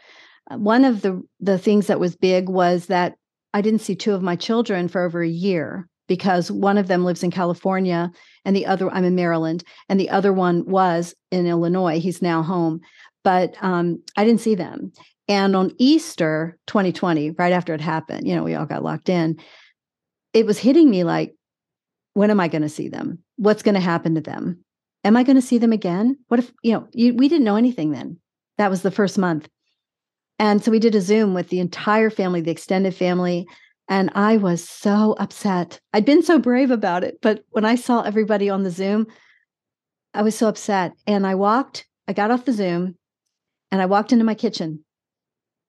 [0.50, 3.16] Uh, One of the the things that was big was that
[3.52, 7.04] I didn't see two of my children for over a year because one of them
[7.04, 8.10] lives in California
[8.44, 11.98] and the other I'm in Maryland and the other one was in Illinois.
[11.98, 12.80] He's now home,
[13.24, 14.92] but um, I didn't see them.
[15.28, 19.38] And on Easter 2020, right after it happened, you know, we all got locked in.
[20.32, 21.34] It was hitting me like
[22.16, 23.18] when am I going to see them?
[23.36, 24.64] What's going to happen to them?
[25.04, 26.16] Am I going to see them again?
[26.28, 28.18] What if, you know, you, we didn't know anything then.
[28.56, 29.50] That was the first month.
[30.38, 33.46] And so we did a Zoom with the entire family, the extended family.
[33.86, 35.78] And I was so upset.
[35.92, 37.18] I'd been so brave about it.
[37.20, 39.06] But when I saw everybody on the Zoom,
[40.14, 40.92] I was so upset.
[41.06, 42.96] And I walked, I got off the Zoom
[43.70, 44.85] and I walked into my kitchen.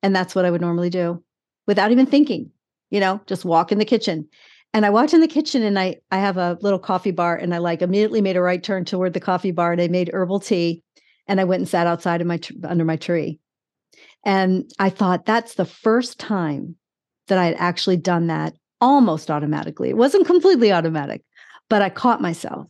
[0.04, 1.24] And that's what I would normally do
[1.66, 2.52] without even thinking,
[2.90, 4.28] you know, just walk in the kitchen.
[4.74, 7.54] And I walked in the kitchen and I I have a little coffee bar and
[7.54, 10.40] I like immediately made a right turn toward the coffee bar and I made herbal
[10.42, 10.84] tea
[11.28, 13.40] and I went and sat outside of my under my tree.
[14.26, 16.76] And I thought that's the first time
[17.28, 19.90] that I had actually done that almost automatically.
[19.90, 21.24] It wasn't completely automatic,
[21.70, 22.68] but I caught myself.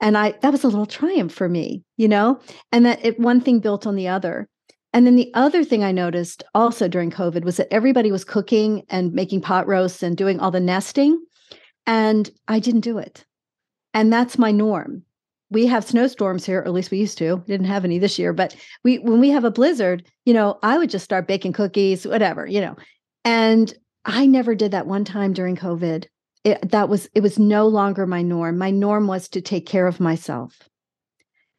[0.00, 2.40] And I that was a little triumph for me, you know?
[2.72, 4.48] And that it one thing built on the other.
[4.92, 8.84] And then the other thing I noticed also during COVID was that everybody was cooking
[8.88, 11.22] and making pot roasts and doing all the nesting.
[11.86, 13.24] And I didn't do it.
[13.94, 15.04] And that's my norm.
[15.50, 17.42] We have snowstorms here, or at least we used to.
[17.46, 20.78] Didn't have any this year, but we when we have a blizzard, you know, I
[20.78, 22.76] would just start baking cookies, whatever, you know.
[23.24, 23.74] And
[24.04, 26.06] I never did that one time during COVID.
[26.44, 28.58] It, that was it was no longer my norm.
[28.58, 30.69] My norm was to take care of myself.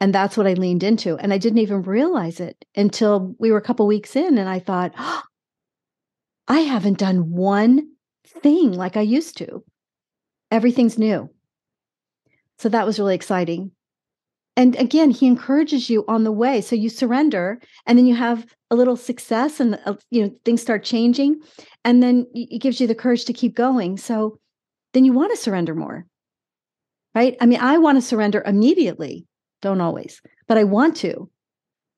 [0.02, 1.16] And that's what I leaned into.
[1.18, 4.58] And I didn't even realize it until we were a couple weeks in and I
[4.58, 5.22] thought, oh,
[6.47, 7.91] I haven't done one
[8.26, 9.64] thing like I used to.
[10.49, 11.30] Everything's new.
[12.58, 13.72] So that was really exciting.
[14.58, 16.62] And again, he encourages you on the way.
[16.62, 20.62] So you surrender and then you have a little success and uh, you know things
[20.62, 21.39] start changing
[21.86, 23.97] and then it gives you the courage to keep going.
[23.97, 24.39] So
[24.93, 26.08] then you want to surrender more.
[27.14, 27.38] Right?
[27.39, 29.28] I mean, I want to surrender immediately
[29.62, 31.30] don't always, but I want to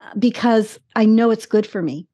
[0.00, 2.06] uh, because I know it's good for me.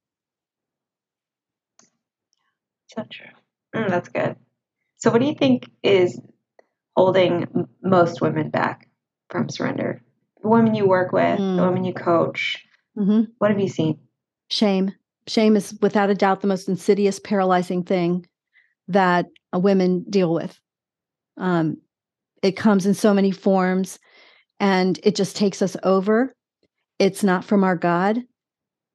[2.88, 3.26] So true.
[3.74, 4.36] Mm, that's good.
[4.96, 6.20] So, what do you think is
[6.96, 8.88] holding most women back
[9.30, 10.02] from surrender?
[10.42, 11.56] The women you work with, mm.
[11.56, 12.64] the women you coach.
[12.98, 13.30] Mm-hmm.
[13.38, 13.98] What have you seen?
[14.48, 14.92] Shame.
[15.26, 18.26] Shame is without a doubt the most insidious, paralyzing thing
[18.88, 20.58] that women deal with.
[21.36, 21.76] Um,
[22.42, 23.98] it comes in so many forms
[24.60, 26.34] and it just takes us over.
[26.98, 28.22] It's not from our God.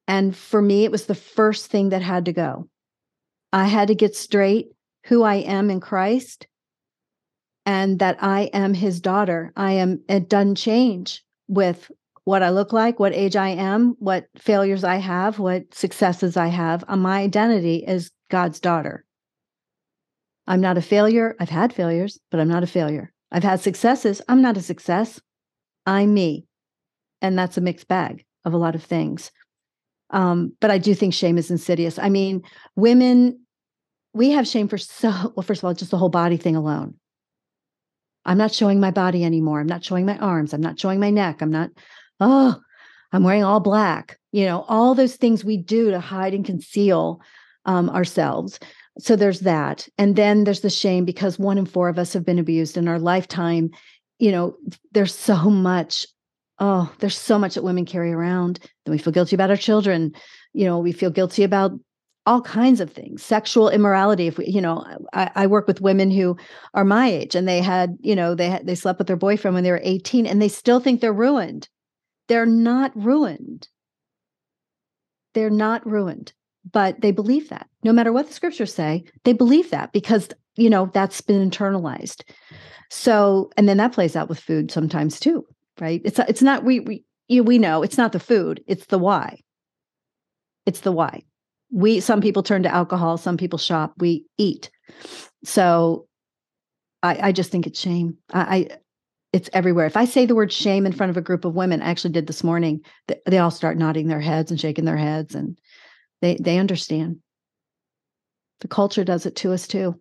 [0.07, 2.69] And for me, it was the first thing that had to go.
[3.51, 4.67] I had to get straight
[5.05, 6.47] who I am in Christ
[7.65, 9.51] and that I am his daughter.
[9.55, 11.91] I am, it doesn't change with
[12.25, 16.47] what I look like, what age I am, what failures I have, what successes I
[16.47, 16.83] have.
[16.87, 19.05] Uh, my identity is God's daughter.
[20.47, 21.35] I'm not a failure.
[21.39, 23.11] I've had failures, but I'm not a failure.
[23.31, 24.21] I've had successes.
[24.27, 25.19] I'm not a success.
[25.85, 26.45] I'm me.
[27.21, 29.31] And that's a mixed bag of a lot of things.
[30.11, 31.97] Um, but I do think shame is insidious.
[31.97, 32.43] I mean,
[32.75, 33.41] women,
[34.13, 36.95] we have shame for so, well, first of all, just the whole body thing alone.
[38.25, 39.59] I'm not showing my body anymore.
[39.59, 40.53] I'm not showing my arms.
[40.53, 41.41] I'm not showing my neck.
[41.41, 41.69] I'm not,
[42.19, 42.59] oh,
[43.11, 44.19] I'm wearing all black.
[44.31, 47.21] You know, all those things we do to hide and conceal
[47.65, 48.59] um, ourselves.
[48.99, 49.87] So there's that.
[49.97, 52.87] And then there's the shame because one in four of us have been abused in
[52.87, 53.71] our lifetime
[54.19, 54.55] you know,
[54.91, 56.05] there's so much,
[56.59, 58.59] oh, there's so much that women carry around.
[58.85, 60.13] Then we feel guilty about our children.
[60.53, 61.71] You know, we feel guilty about
[62.25, 66.09] all kinds of things sexual immorality if we you know I, I, work with women
[66.09, 66.37] who
[66.73, 69.53] are my age and they had you know they had they slept with their boyfriend
[69.53, 71.69] when they were 18 and they still think they're ruined
[72.27, 73.67] they're not ruined
[75.33, 76.33] they're not ruined
[76.71, 80.69] but they believe that no matter what the scriptures say they believe that because you
[80.69, 82.23] know that's been internalized
[82.89, 85.45] so, and then that plays out with food sometimes too,
[85.79, 86.01] right?
[86.03, 89.39] It's it's not we we you, we know it's not the food, it's the why.
[90.65, 91.23] It's the why.
[91.71, 94.69] We some people turn to alcohol, some people shop, we eat.
[95.43, 96.07] So,
[97.01, 98.17] I I just think it's shame.
[98.31, 98.67] I, I
[99.33, 99.85] it's everywhere.
[99.85, 102.13] If I say the word shame in front of a group of women, I actually
[102.13, 105.57] did this morning, they, they all start nodding their heads and shaking their heads, and
[106.21, 107.17] they they understand.
[108.61, 109.99] The culture does it to us too.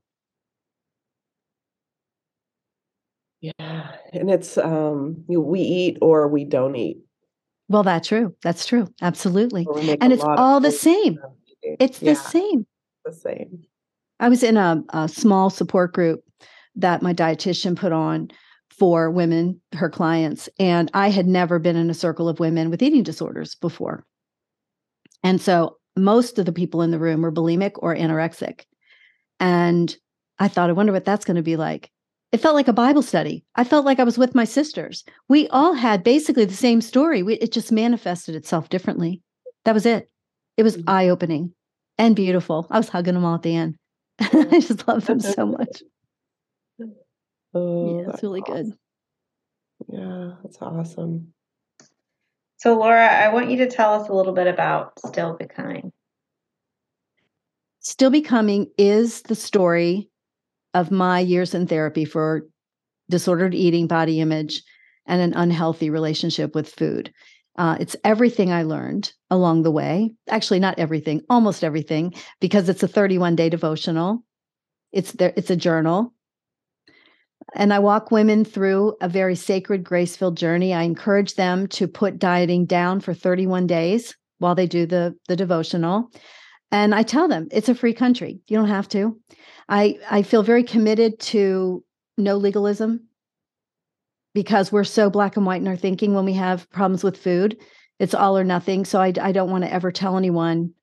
[3.44, 6.98] Yeah, and it's um you, we eat or we don't eat.
[7.68, 8.34] Well, that's true.
[8.42, 8.88] That's true.
[9.02, 9.66] Absolutely.
[10.00, 11.18] And it's all the same.
[11.62, 12.66] It's yeah, the same.
[13.04, 13.64] The same.
[14.18, 16.24] I was in a, a small support group
[16.76, 18.30] that my dietitian put on
[18.70, 22.82] for women, her clients, and I had never been in a circle of women with
[22.82, 24.06] eating disorders before.
[25.22, 28.62] And so most of the people in the room were bulimic or anorexic.
[29.38, 29.94] And
[30.38, 31.90] I thought, I wonder what that's going to be like.
[32.34, 33.44] It felt like a Bible study.
[33.54, 35.04] I felt like I was with my sisters.
[35.28, 37.22] We all had basically the same story.
[37.22, 39.22] We, it just manifested itself differently.
[39.64, 40.10] That was it.
[40.56, 40.90] It was mm-hmm.
[40.90, 41.54] eye opening
[41.96, 42.66] and beautiful.
[42.72, 43.76] I was hugging them all at the end.
[44.18, 45.82] I just love them so much.
[47.56, 48.70] Oh, yeah, it's really awesome.
[48.70, 48.78] good.
[49.92, 51.32] Yeah, that's awesome.
[52.56, 55.92] So, Laura, I want you to tell us a little bit about Still Becoming.
[57.78, 60.10] Still Becoming is the story
[60.74, 62.42] of my years in therapy for
[63.08, 64.62] disordered eating, body image,
[65.06, 67.12] and an unhealthy relationship with food.
[67.56, 70.14] Uh, it's everything I learned along the way.
[70.28, 74.24] Actually, not everything, almost everything, because it's a 31 day devotional.
[74.92, 75.32] It's there.
[75.36, 76.12] It's a journal,
[77.54, 80.72] and I walk women through a very sacred, grace filled journey.
[80.72, 85.36] I encourage them to put dieting down for 31 days while they do the the
[85.36, 86.10] devotional,
[86.74, 88.40] and I tell them it's a free country.
[88.48, 89.16] You don't have to.
[89.68, 91.84] I I feel very committed to
[92.18, 93.08] no legalism
[94.34, 97.56] because we're so black and white in our thinking when we have problems with food.
[98.00, 98.84] It's all or nothing.
[98.84, 100.74] So I, I don't want to ever tell anyone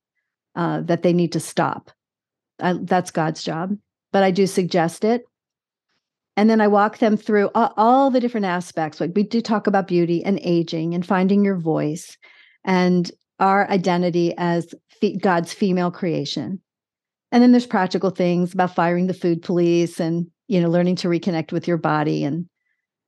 [0.56, 1.92] uh, that they need to stop.
[2.62, 3.76] I, that's God's job.
[4.14, 5.26] But I do suggest it.
[6.38, 9.02] And then I walk them through all, all the different aspects.
[9.02, 12.18] Like we do talk about beauty and aging and finding your voice
[12.64, 13.12] and
[13.42, 14.74] our identity as
[15.22, 16.62] God's female creation.
[17.32, 21.08] And then there's practical things about firing the food police and, you know, learning to
[21.08, 22.47] reconnect with your body and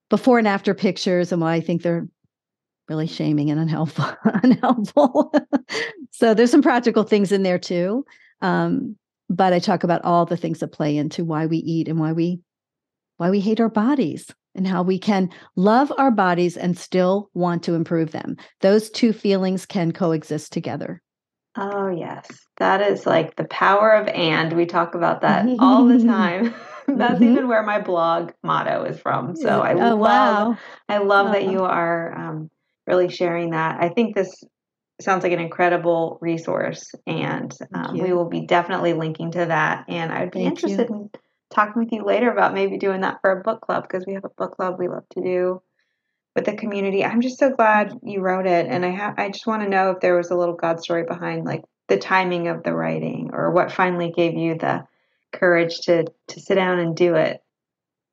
[0.10, 2.08] before and after pictures and why I think they're
[2.90, 4.06] really shaming and unhelpful.
[4.26, 5.34] unhelpful.
[6.12, 8.06] so there's some practical things in there too.
[8.42, 8.96] Um,
[9.30, 12.12] but I talk about all the things that play into why we eat and why
[12.12, 12.42] we
[13.18, 17.64] why we hate our bodies and how we can love our bodies and still want
[17.64, 18.36] to improve them.
[18.62, 21.02] Those two feelings can coexist together.
[21.56, 22.28] Oh, yes.
[22.58, 24.54] That is like the power of and.
[24.54, 26.54] We talk about that all the time.
[26.88, 27.24] That's mm-hmm.
[27.24, 29.36] even where my blog motto is from.
[29.36, 30.58] So I oh, love, wow.
[30.90, 32.50] I love that you are um,
[32.88, 33.82] really sharing that.
[33.82, 34.44] I think this
[35.00, 39.86] sounds like an incredible resource, and um, we will be definitely linking to that.
[39.88, 40.96] And I'd be Thank interested you.
[40.96, 41.10] in
[41.54, 44.26] talking with you later about maybe doing that for a book club because we have
[44.26, 45.62] a book club we love to do
[46.36, 47.04] with the community.
[47.04, 49.16] I'm just so glad you wrote it, and I have.
[49.18, 51.98] I just want to know if there was a little God story behind like the
[51.98, 54.86] timing of the writing, or what finally gave you the
[55.32, 57.42] courage to to sit down and do it?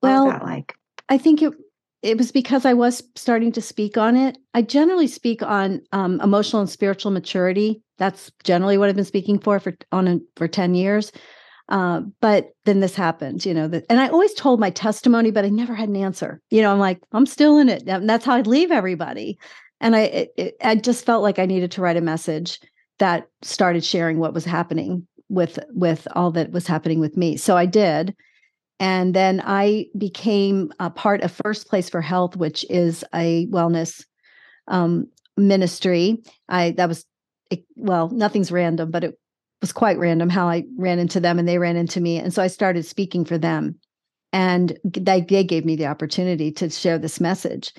[0.00, 0.74] What well, was that like?
[1.08, 1.54] I think it
[2.02, 4.38] it was because I was starting to speak on it.
[4.54, 7.82] I generally speak on um, emotional and spiritual maturity.
[7.98, 11.12] That's generally what I've been speaking for for on for ten years.
[11.70, 13.68] Uh, but then this happened, you know.
[13.68, 16.40] That, and I always told my testimony, but I never had an answer.
[16.50, 17.88] You know, I'm like, I'm still in it.
[17.88, 19.38] And that's how I'd leave everybody.
[19.80, 22.58] And I, it, it, I just felt like I needed to write a message
[22.98, 27.36] that started sharing what was happening with with all that was happening with me.
[27.36, 28.14] So I did.
[28.80, 34.04] And then I became a part of First Place for Health, which is a wellness
[34.68, 35.06] um,
[35.36, 36.22] ministry.
[36.48, 37.06] I that was
[37.76, 39.18] well, nothing's random, but it
[39.60, 42.18] was quite random how I ran into them and they ran into me.
[42.18, 43.78] And so I started speaking for them.
[44.32, 47.72] And they, they gave me the opportunity to share this message.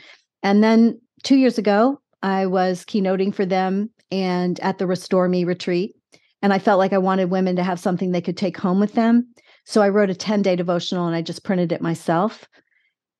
[0.43, 5.43] And then two years ago, I was keynoting for them and at the Restore Me
[5.43, 5.95] retreat.
[6.41, 8.93] And I felt like I wanted women to have something they could take home with
[8.93, 9.27] them.
[9.65, 12.47] So I wrote a 10 day devotional and I just printed it myself.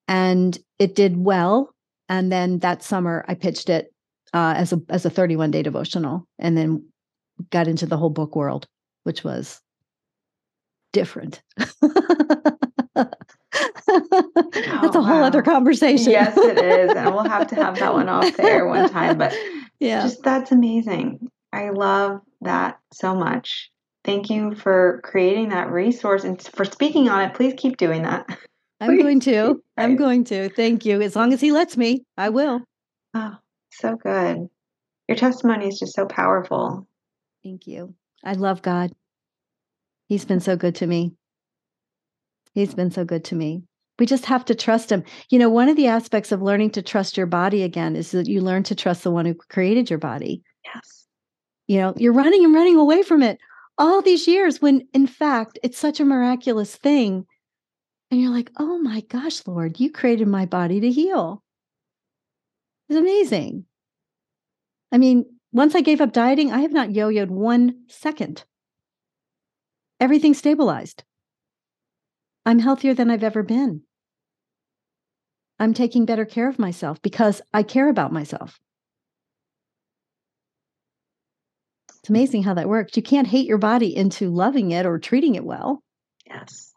[0.07, 1.73] And it did well.
[2.09, 3.93] And then that summer I pitched it
[4.33, 6.85] uh, as a as a 31 day devotional and then
[7.49, 8.67] got into the whole book world,
[9.03, 9.61] which was
[10.93, 11.41] different.
[12.95, 16.11] That's a whole other conversation.
[16.11, 16.95] yes, it is.
[16.95, 19.17] And we'll have to have that one off there one time.
[19.17, 19.35] But
[19.79, 21.29] yeah, just that's amazing.
[21.51, 23.69] I love that so much.
[24.03, 27.33] Thank you for creating that resource and for speaking on it.
[27.33, 28.25] Please keep doing that.
[28.79, 29.61] I'm going to.
[29.77, 30.49] I'm going to.
[30.49, 31.01] Thank you.
[31.01, 32.61] As long as he lets me, I will.
[33.13, 33.35] Oh,
[33.71, 34.47] so good.
[35.07, 36.87] Your testimony is just so powerful.
[37.43, 37.95] Thank you.
[38.23, 38.91] I love God.
[40.07, 41.13] He's been so good to me.
[42.53, 43.63] He's been so good to me.
[43.97, 45.03] We just have to trust him.
[45.29, 48.27] You know, one of the aspects of learning to trust your body again is that
[48.27, 50.41] you learn to trust the one who created your body.
[50.65, 51.07] Yes.
[51.67, 53.39] You know, you're running and running away from it
[53.77, 57.25] all these years when in fact it's such a miraculous thing.
[58.09, 61.41] And you're like, oh my gosh, Lord, you created my body to heal.
[62.89, 63.65] It's amazing.
[64.91, 68.45] I mean, once I gave up dieting, I have not yo yoed one second.
[69.99, 71.03] Everything stabilized.
[72.45, 73.83] I'm healthier than I've ever been.
[75.59, 78.59] I'm taking better care of myself because I care about myself.
[81.99, 82.97] It's amazing how that works.
[82.97, 85.83] You can't hate your body into loving it or treating it well.
[86.25, 86.73] Yes.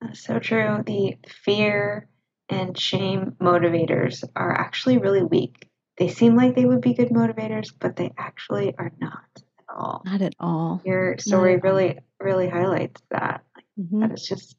[0.00, 0.84] That's so true.
[0.86, 2.08] The fear
[2.48, 5.67] and shame motivators are actually really weak.
[5.98, 10.02] They seem like they would be good motivators, but they actually are not at all.
[10.04, 10.80] Not at all.
[10.84, 13.44] Your story really, really highlights that.
[13.78, 14.00] Mm-hmm.
[14.00, 14.56] That is just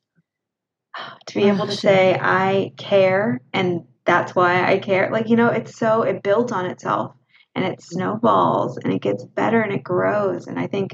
[1.28, 5.10] to be able to say, I care and that's why I care.
[5.12, 7.14] Like, you know, it's so, it builds on itself
[7.56, 10.48] and it snowballs and it gets better and it grows.
[10.48, 10.92] And I think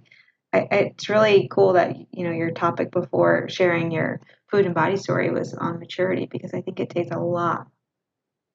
[0.55, 4.95] I, it's really cool that you know your topic before sharing your food and body
[4.95, 7.67] story was on maturity because I think it takes a lot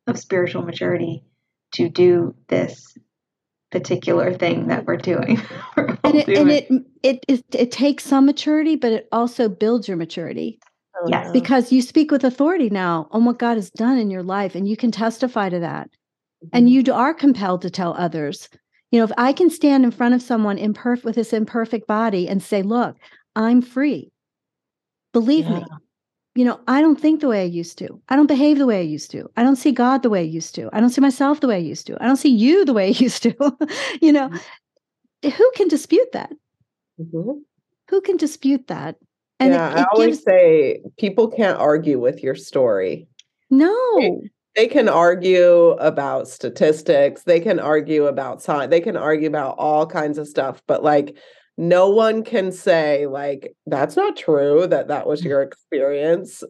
[0.07, 1.25] of spiritual maturity
[1.73, 2.97] to do this
[3.71, 5.41] particular thing that we're doing.
[5.77, 6.71] and, it, and it,
[7.03, 10.59] it, it it takes some maturity, but it also builds your maturity.
[11.07, 11.31] Yes.
[11.33, 14.69] Because you speak with authority now on what God has done in your life, and
[14.69, 15.89] you can testify to that.
[16.45, 16.49] Mm-hmm.
[16.53, 18.49] And you are compelled to tell others.
[18.91, 22.29] You know, if I can stand in front of someone imperfect with this imperfect body
[22.29, 22.97] and say, look,
[23.37, 24.11] I'm free.
[25.13, 25.61] Believe yeah.
[25.61, 25.65] me,
[26.35, 28.01] you know, I don't think the way I used to.
[28.09, 29.29] I don't behave the way I used to.
[29.37, 30.71] I don't see God the way I used to.
[30.73, 32.03] I don't see myself the way I used to.
[32.03, 33.35] I don't see you the way I used to.
[34.01, 35.29] you know, mm-hmm.
[35.29, 36.33] who can dispute that?
[37.01, 37.41] Mm-hmm.
[37.89, 38.97] Who can dispute that?
[39.41, 40.25] And yeah, it, it I always gives...
[40.25, 43.09] say people can't argue with your story.
[43.51, 43.75] No.
[43.99, 49.57] They, they can argue about statistics, they can argue about science, they can argue about
[49.59, 51.17] all kinds of stuff, but like
[51.57, 56.43] no one can say like that's not true that that was your experience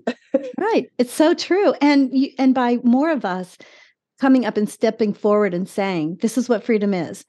[0.59, 3.59] right it's so true and you, and by more of us
[4.21, 7.25] coming up and stepping forward and saying this is what freedom is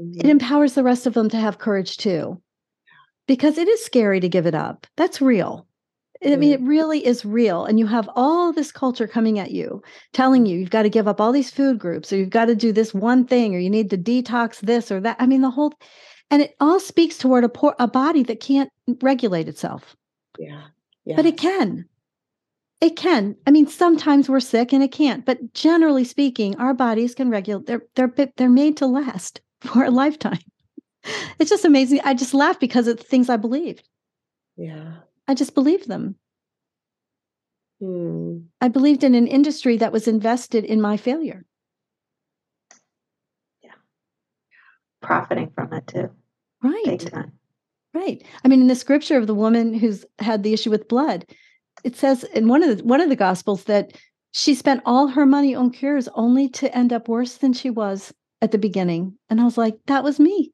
[0.00, 0.20] mm-hmm.
[0.20, 2.40] it empowers the rest of them to have courage too
[3.26, 5.66] because it is scary to give it up that's real
[6.24, 7.64] I mean, it really is real.
[7.64, 11.06] And you have all this culture coming at you, telling you you've got to give
[11.06, 13.70] up all these food groups, or you've got to do this one thing, or you
[13.70, 15.16] need to detox this or that.
[15.18, 15.74] I mean, the whole
[16.30, 18.70] and it all speaks toward a, poor, a body that can't
[19.02, 19.96] regulate itself.
[20.38, 20.62] Yeah.
[21.04, 21.16] yeah.
[21.16, 21.86] But it can.
[22.80, 23.36] It can.
[23.46, 27.66] I mean, sometimes we're sick and it can't, but generally speaking, our bodies can regulate.
[27.66, 30.40] They're they're they're made to last for a lifetime.
[31.38, 32.00] It's just amazing.
[32.04, 33.88] I just laugh because of the things I believed.
[34.56, 34.94] Yeah.
[35.28, 36.16] I just believed them.
[37.80, 38.38] Hmm.
[38.60, 41.44] I believed in an industry that was invested in my failure.
[45.00, 46.10] Profiting from it too.
[46.62, 47.10] Right.
[47.94, 48.22] Right.
[48.44, 51.24] I mean, in the scripture of the woman who's had the issue with blood,
[51.82, 53.92] it says in one of the one of the gospels that
[54.32, 58.12] she spent all her money on cures only to end up worse than she was
[58.42, 59.16] at the beginning.
[59.30, 60.52] And I was like, that was me.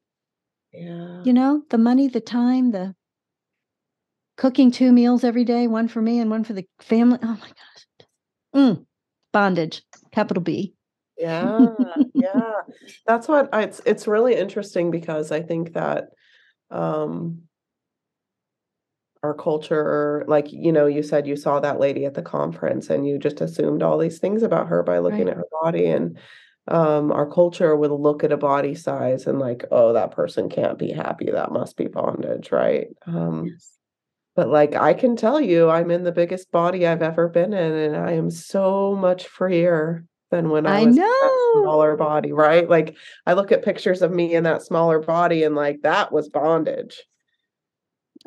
[0.71, 1.21] Yeah.
[1.23, 2.95] You know, the money, the time, the
[4.37, 7.19] cooking two meals every day, one for me and one for the family.
[7.21, 8.07] Oh my gosh.
[8.55, 8.85] Mm,
[9.31, 10.73] bondage, capital B.
[11.17, 11.67] Yeah,
[12.13, 12.61] yeah.
[13.07, 16.09] That's what I, it's it's really interesting because I think that
[16.71, 17.43] um
[19.23, 23.07] our culture like you know you said you saw that lady at the conference and
[23.07, 25.29] you just assumed all these things about her by looking right.
[25.29, 26.17] at her body and
[26.67, 30.77] um our culture would look at a body size and like oh that person can't
[30.77, 33.77] be happy that must be bondage right um yes.
[34.35, 37.73] but like i can tell you i'm in the biggest body i've ever been in
[37.73, 41.61] and i am so much freer than when I, I was know.
[41.61, 42.67] smaller body, right?
[42.67, 46.27] Like I look at pictures of me in that smaller body and like that was
[46.27, 47.03] bondage.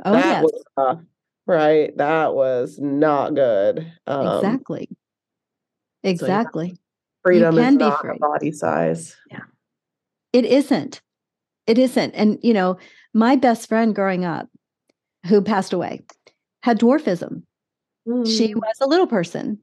[0.05, 0.43] Oh that yes.
[0.45, 0.95] Was, uh,
[1.47, 1.97] right.
[1.97, 3.93] That was not good.
[4.07, 4.89] Um, exactly.
[6.05, 6.71] Exactly.
[6.71, 6.77] So
[7.25, 8.19] freedom is not free.
[8.19, 9.17] body size.
[9.31, 9.41] Yeah.
[10.33, 11.01] It isn't.
[11.67, 12.13] It isn't.
[12.13, 12.79] And you know,
[13.15, 14.49] my best friend growing up
[15.27, 16.05] who passed away
[16.63, 17.43] had dwarfism.
[18.07, 18.25] Mm.
[18.27, 19.59] She was a little person.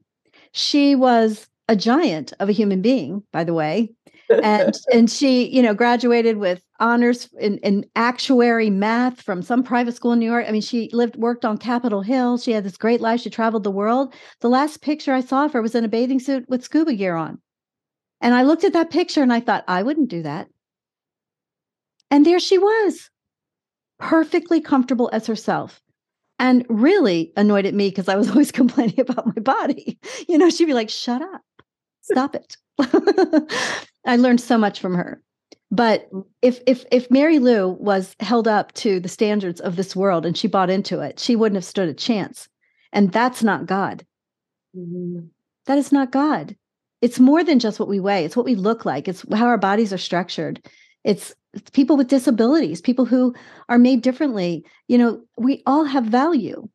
[0.52, 3.90] She was a giant of a human being, by the way.
[4.30, 9.94] and and she, you know, graduated with honors in, in actuary math from some private
[9.94, 10.46] school in New York.
[10.48, 12.38] I mean, she lived, worked on Capitol Hill.
[12.38, 13.20] She had this great life.
[13.20, 14.14] She traveled the world.
[14.40, 17.16] The last picture I saw of her was in a bathing suit with scuba gear
[17.16, 17.38] on.
[18.20, 20.48] And I looked at that picture and I thought, I wouldn't do that.
[22.10, 23.10] And there she was,
[23.98, 25.80] perfectly comfortable as herself
[26.38, 29.98] and really annoyed at me because I was always complaining about my body.
[30.28, 31.42] You know, she'd be like, shut up.
[32.04, 32.56] Stop it.
[34.04, 35.22] I learned so much from her.
[35.70, 36.08] But
[36.42, 40.36] if if if Mary Lou was held up to the standards of this world and
[40.36, 42.48] she bought into it, she wouldn't have stood a chance.
[42.92, 44.04] And that's not God.
[44.76, 45.26] Mm-hmm.
[45.66, 46.56] That is not God.
[47.00, 48.24] It's more than just what we weigh.
[48.24, 49.08] It's what we look like.
[49.08, 50.64] It's how our bodies are structured.
[51.02, 51.34] It's
[51.72, 53.34] people with disabilities, people who
[53.68, 54.64] are made differently.
[54.88, 56.68] You know, we all have value.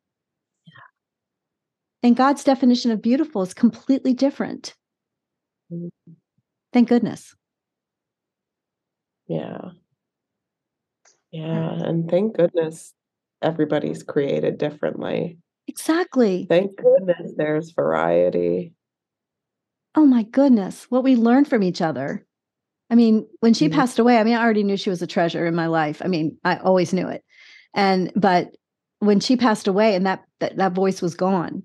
[2.02, 4.74] And God's definition of beautiful is completely different.
[6.72, 7.34] Thank goodness.
[9.26, 9.70] Yeah.
[11.30, 11.70] Yeah.
[11.72, 12.92] And thank goodness
[13.42, 15.38] everybody's created differently.
[15.68, 16.46] Exactly.
[16.48, 18.72] Thank goodness there's variety.
[19.94, 20.86] Oh my goodness.
[20.90, 22.26] What we learned from each other.
[22.90, 23.78] I mean, when she mm-hmm.
[23.78, 26.02] passed away, I mean, I already knew she was a treasure in my life.
[26.04, 27.22] I mean, I always knew it.
[27.72, 28.48] And, but
[28.98, 31.62] when she passed away and that, that, that voice was gone,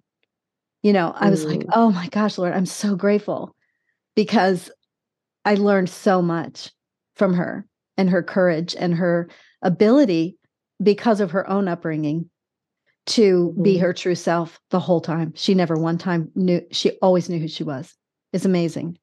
[0.83, 1.49] you know, I was mm.
[1.49, 3.54] like, oh my gosh, Lord, I'm so grateful
[4.15, 4.71] because
[5.43, 6.71] I learned so much
[7.15, 7.65] from her
[7.97, 9.29] and her courage and her
[9.61, 10.37] ability
[10.81, 12.29] because of her own upbringing
[13.07, 13.61] to Mm-hmm.
[13.63, 15.31] be her true self the whole time.
[15.35, 17.93] She never one time knew, she always knew who she was.
[18.33, 18.97] It's amazing.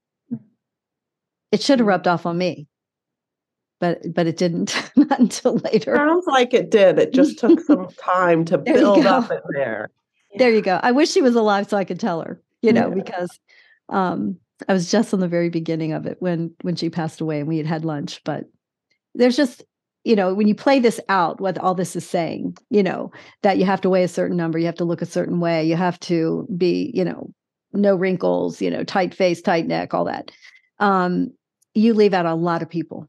[1.53, 1.89] It should have Mm-hmm.
[1.89, 2.67] rubbed off on me,
[3.81, 4.75] but but it didn't.
[4.97, 5.95] Not until later.
[5.95, 6.99] Sounds like it did.
[6.99, 9.91] It just took some time to build up in there.
[10.37, 10.81] There you go.
[10.83, 12.95] I wish she was alive so I could tell her, you know, Yeah.
[12.95, 13.39] because
[13.91, 14.39] um,
[14.69, 17.49] I was just on the very beginning of it when when she passed away and
[17.49, 18.23] we had had lunch.
[18.25, 18.45] But
[19.15, 19.63] there's just,
[20.05, 23.11] you know, when you play this out, what all this is saying, you know,
[23.43, 25.65] that you have to weigh a certain number, you have to look a certain way,
[25.65, 27.31] you have to be, you know,
[27.73, 30.31] no wrinkles, you know, tight face, tight neck, all that.
[30.79, 31.33] Um,
[31.75, 33.09] you leave out a lot of people,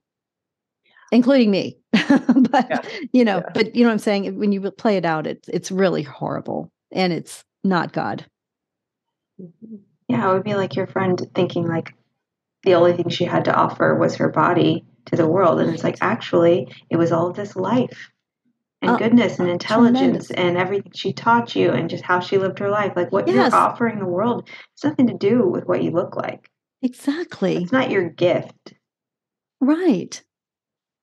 [1.12, 1.78] including me.
[1.92, 2.82] but Yeah.
[3.12, 3.52] you know, Yeah.
[3.54, 4.40] but you know what I'm saying?
[4.40, 8.26] When you play it out, it's it's really horrible and it's not God.
[10.14, 11.94] Yeah, it would be like your friend thinking like
[12.64, 15.60] the only thing she had to offer was her body to the world.
[15.60, 18.10] And it's like actually it was all of this life
[18.82, 19.98] and Oh, goodness and intelligence
[20.28, 20.32] tremendous.
[20.32, 22.94] and everything she taught you and just how she lived her life.
[22.96, 23.52] Like what Yes.
[23.52, 26.50] you're offering the world has nothing to do with what you look like.
[26.82, 27.58] Exactly.
[27.64, 28.74] It's not your gift.
[29.60, 30.22] Right.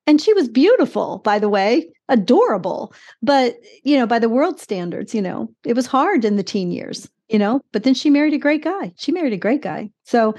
[0.07, 2.93] And she was beautiful, by the way, adorable.
[3.21, 6.71] But, you know, by the world standards, you know, it was hard in the teen
[6.71, 8.91] years, you know, but then she married a great guy.
[8.97, 9.89] She married a great guy.
[10.03, 10.35] So,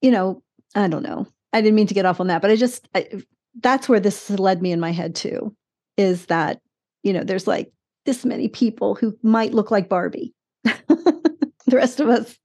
[0.00, 0.42] you know,
[0.74, 1.26] I don't know.
[1.52, 3.18] I didn't mean to get off on that, but I just, I, uh,
[3.60, 5.54] that's where this led me in my head too,
[5.96, 6.60] is that,
[7.02, 7.72] you know, there's like
[8.06, 10.34] this many people who might look like Barbie.
[10.64, 11.42] the
[11.72, 12.38] rest of us,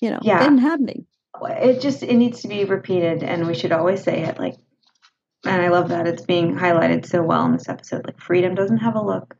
[0.00, 0.38] you know, Yeah.
[0.42, 1.06] didn't have any.
[1.42, 4.54] It just it needs to be repeated and we should always say it like
[5.44, 8.06] and I love that it's being highlighted so well in this episode.
[8.06, 9.34] Like freedom doesn't have a look,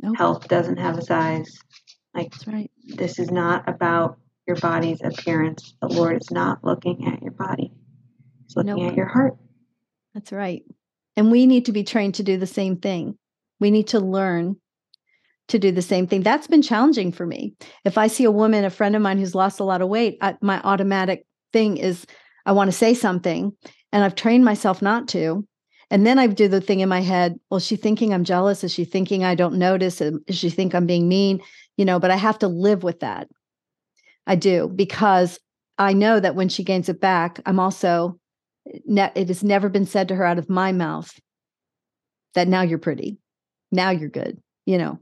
[0.00, 0.16] Nope.
[0.16, 1.58] health doesn't have a size.
[2.14, 2.70] Like That's right.
[2.84, 5.74] this is not about your body's appearance.
[5.80, 7.72] The Lord is not looking at your body.
[8.44, 8.90] He's looking Nope.
[8.90, 9.36] at your heart.
[10.14, 10.62] That's right.
[11.16, 13.18] And we need to be trained to do the same thing.
[13.60, 14.56] We need to learn
[15.48, 16.22] to do the same thing.
[16.22, 17.54] That's been challenging for me.
[17.84, 20.18] If I see a woman, a friend of mine who's lost a lot of weight,
[20.20, 22.06] I, my automatic thing is
[22.46, 23.52] I want to say something,
[23.92, 25.46] and I've trained myself not to.
[25.90, 28.64] And then I do the thing in my head, well, is she thinking I'm jealous?
[28.64, 30.00] Is she thinking I don't notice?
[30.00, 31.40] Is she think I'm being mean?
[31.76, 33.28] You know, but I have to live with that.
[34.26, 35.38] I do because
[35.76, 38.18] I know that when she gains it back, I'm also
[38.72, 41.12] eh, ne- it has never been said to her out of my mouth
[42.34, 43.18] that now you're pretty
[43.72, 44.98] now you're good you know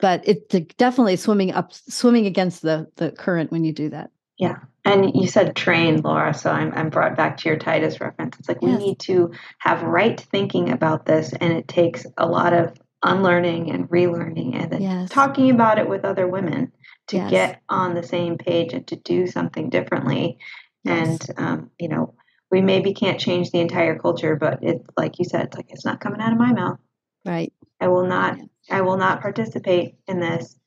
[0.00, 4.58] but it's definitely swimming up swimming against the the current when you do that Yeah.
[4.84, 8.38] And you said train, Laura, so I'm, I'm brought back to your Titus reference.
[8.38, 12.54] It's like we need to have right thinking about this, and it takes a lot
[12.54, 15.10] of unlearning and relearning and then Yes.
[15.10, 16.72] talking about it with other women
[17.08, 17.30] to Yes.
[17.30, 20.38] get on the same page and to do something differently.
[20.84, 22.14] And, um, you know,
[22.50, 25.84] we maybe can't change the entire culture, but it's like you said, it's like it's
[25.84, 26.78] not coming out of my mouth.
[27.24, 28.44] right I will not Yeah.
[28.70, 30.58] I will not participate in this.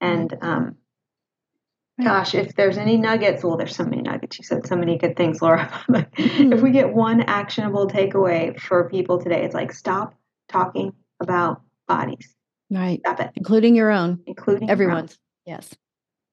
[0.00, 0.76] And um
[2.02, 4.38] gosh, if there's any nuggets, well there's so many nuggets.
[4.38, 5.70] You said so many good things, Laura.
[5.88, 10.14] But if we get one actionable takeaway for people today, it's like stop
[10.48, 12.34] talking about bodies.
[12.70, 13.30] right Stop it.
[13.34, 14.72] including your own Including your own.
[14.72, 15.74] everyone's yes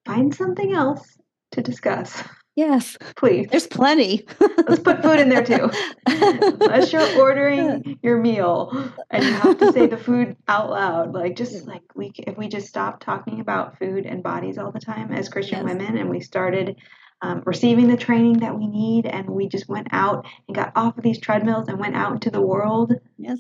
[0.06, 1.18] Find something else
[1.52, 2.22] to discuss.
[2.56, 3.48] yes Please.
[3.50, 4.26] there's plenty
[4.68, 5.70] Let's put food in there too.
[6.08, 11.36] Unless you're ordering your meal and you have to say the food out loud, like
[11.36, 15.12] just like we, if we just stopped talking about food and bodies all the time
[15.12, 15.76] as Christian Yes.
[15.76, 16.76] women, and we started
[17.22, 20.98] um, receiving the training that we need, and we just went out and got off
[20.98, 22.94] of these treadmills and went out into the world.
[23.20, 23.40] yes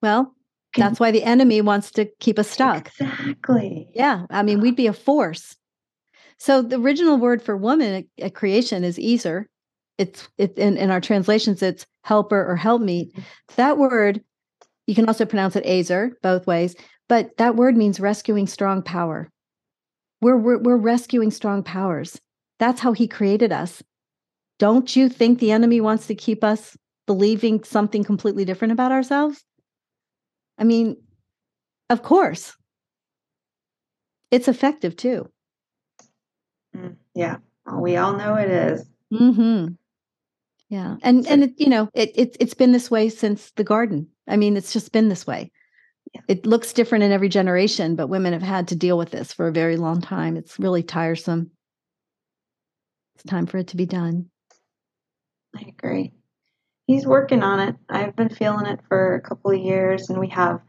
[0.00, 0.34] well
[0.76, 2.90] that's why the enemy wants to keep us stuck.
[3.00, 3.88] Exactly.
[3.94, 5.56] yeah i mean we'd be a force.
[6.38, 9.48] So the original word for woman at, at creation is ezer.
[9.98, 13.12] It's it in, in our translations it's helper or helpmeet.
[13.12, 13.22] Mm-hmm.
[13.56, 14.22] That word
[14.86, 16.74] you can also pronounce it azer both ways
[17.08, 19.30] but that word means rescuing strong power.
[20.22, 22.18] We're, we're we're rescuing strong powers.
[22.58, 23.82] That's how he created us.
[24.58, 29.44] Don't you think the enemy wants to keep us believing something completely different about ourselves
[30.62, 30.96] i mean
[31.90, 32.56] of course
[34.30, 35.28] it's effective too
[36.76, 37.36] Mm, yeah.
[37.70, 38.86] We all know it is.
[39.10, 39.66] hmm
[40.68, 44.08] Yeah, and and it, you know it, it it's been this way since the garden.
[44.26, 45.50] I mean, it's just been this way.
[46.14, 46.22] Yeah.
[46.28, 49.48] It looks different in every generation, but women have had to deal with this for
[49.48, 50.36] a very long time.
[50.36, 51.50] It's really tiresome.
[53.16, 54.30] It's time for it to be done.
[55.56, 56.12] I agree.
[56.92, 57.76] He's working on it.
[57.88, 60.60] I've been feeling it for a couple of years, and we have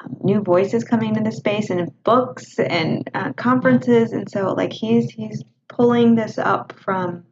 [0.00, 4.72] um, new voices coming into the space and books and uh, conferences, and so like
[4.72, 7.24] he's he's pulling this up from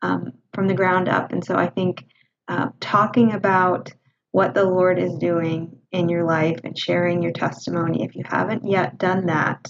[0.00, 2.06] um, from the ground up, and so I think
[2.48, 3.92] uh, talking about
[4.30, 8.04] what the Lord is doing in your life and sharing your testimony.
[8.04, 9.68] If you haven't yet done that,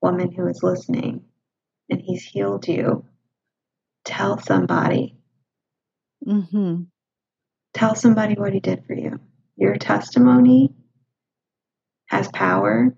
[0.00, 1.22] woman who is listening,
[1.90, 3.04] and He's healed you,
[4.06, 5.18] tell somebody.
[6.26, 6.84] Mm-hmm.
[7.74, 9.20] Tell somebody what He did for you.
[9.56, 10.72] Your testimony
[12.06, 12.94] has power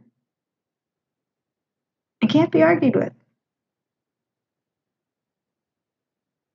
[2.21, 3.13] and can't be argued with.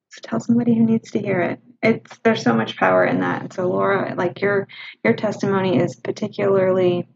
[0.09, 1.59] So tell somebody who needs to hear it.
[1.83, 3.41] It's there's so much power in that.
[3.41, 4.67] And so Laura, like your
[5.03, 7.07] your testimony is particularly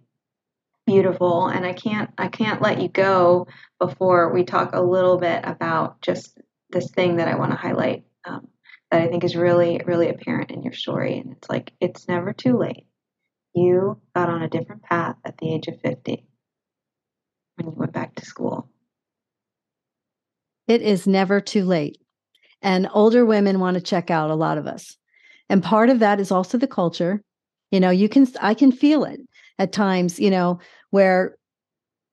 [0.85, 3.47] beautiful and I can't I can't let you go
[3.79, 6.37] before we talk a little bit about just
[6.71, 8.47] this thing that I want to highlight um,
[8.91, 12.33] that I think is really really apparent in your story and it's like it's never
[12.33, 12.85] too late.
[13.53, 16.25] You got on a different path at the age of 50
[17.55, 18.69] when you went back to school.
[20.67, 21.97] It is never too late.
[22.61, 24.97] And older women want to check out a lot of us.
[25.49, 27.23] And part of that is also the culture.
[27.71, 29.19] You know, you can, I can feel it
[29.57, 30.59] at times, you know,
[30.91, 31.37] where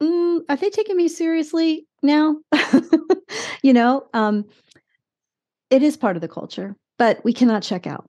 [0.02, 2.36] mm, are they taking me seriously now?
[3.62, 4.44] you know, um,
[5.70, 8.08] it is part of the culture, but we cannot check out.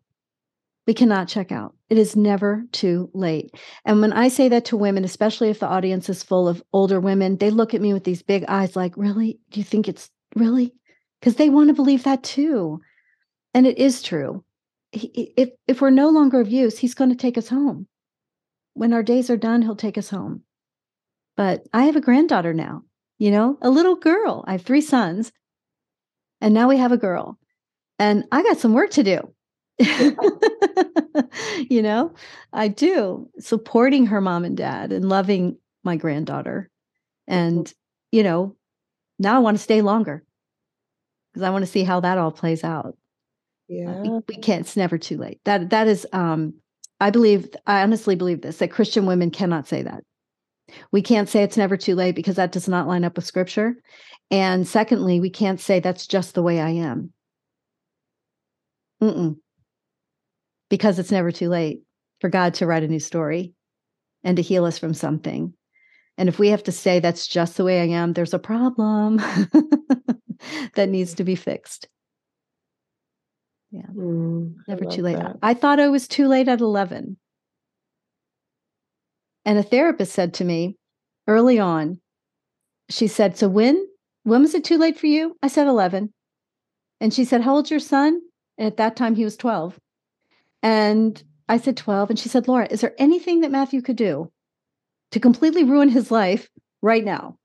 [0.86, 1.76] We cannot check out.
[1.90, 3.52] It is never too late.
[3.84, 7.00] And when I say that to women, especially if the audience is full of older
[7.00, 9.40] women, they look at me with these big eyes like, really?
[9.50, 10.74] Do you think it's really?
[11.20, 12.82] because they want to believe that too.
[13.54, 14.44] And it is true.
[14.92, 17.88] He, if, if we're no longer of use, he's going to take us home.
[18.74, 20.44] When our days are done, he'll take us home.
[21.36, 22.84] But I have a granddaughter now,
[23.18, 24.44] you know, a little girl.
[24.48, 25.32] I have three sons,
[26.42, 27.38] and now we have a girl.
[28.00, 29.34] And I got some work to do.
[31.70, 32.14] you know,
[32.52, 36.70] I do supporting her mom and dad and loving my granddaughter.
[37.28, 37.72] And,
[38.12, 38.56] you know,
[39.20, 40.24] now I want to stay longer
[41.32, 42.98] because I want to see how that all plays out.
[43.68, 43.92] Yeah.
[43.92, 45.40] Uh, we, we, can't, it's never too late.
[45.46, 46.54] That that is um
[47.00, 50.04] I believe I honestly believe this that Christian women cannot say that.
[50.92, 53.76] We can't say it's never too late because that does not line up with scripture.
[54.32, 57.14] And secondly, we can't say that's just the way I am.
[59.02, 59.38] Mm-mm.
[60.70, 61.82] Because it's never too late
[62.20, 63.54] for God to write a new story
[64.24, 65.54] and to heal us from something.
[66.18, 69.18] And if we have to say that's just the way I am, there's a problem.
[70.76, 71.88] that needs to be fixed.
[73.72, 73.82] Yeah.
[73.94, 75.18] Mm, Never too late.
[75.18, 75.38] That.
[75.42, 77.18] I thought I was too late at 11.
[79.46, 80.78] And a therapist said to me
[81.28, 82.00] early on,
[82.90, 83.86] she said, So when?
[84.24, 85.38] When was it too late for you?
[85.42, 86.14] I said 11.
[87.00, 88.22] And she said, How old's your son?
[88.58, 89.80] And at that time, he was 12.
[90.64, 92.12] And I said 12.
[92.12, 94.32] And she said, Laura, is there anything that Matthew could do
[95.12, 96.50] to completely ruin his life
[96.82, 97.38] right now?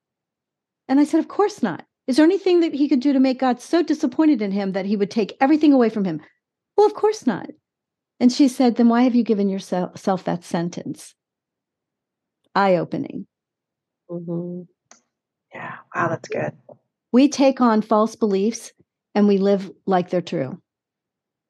[0.89, 1.85] And I said, Of course not.
[2.07, 4.87] Is there anything that he could do to make God so disappointed in him that
[4.87, 6.21] he would take everything away from him?
[6.77, 7.49] Well, of course not.
[8.19, 11.15] And she said, Then why have you given yourself that sentence?
[12.55, 13.27] Eye opening.
[14.11, 14.63] Mm-hmm.
[15.55, 15.77] Yeah.
[15.95, 16.53] Wow, that's good.
[17.13, 18.73] We take on false beliefs
[19.15, 20.62] and we live like they're true.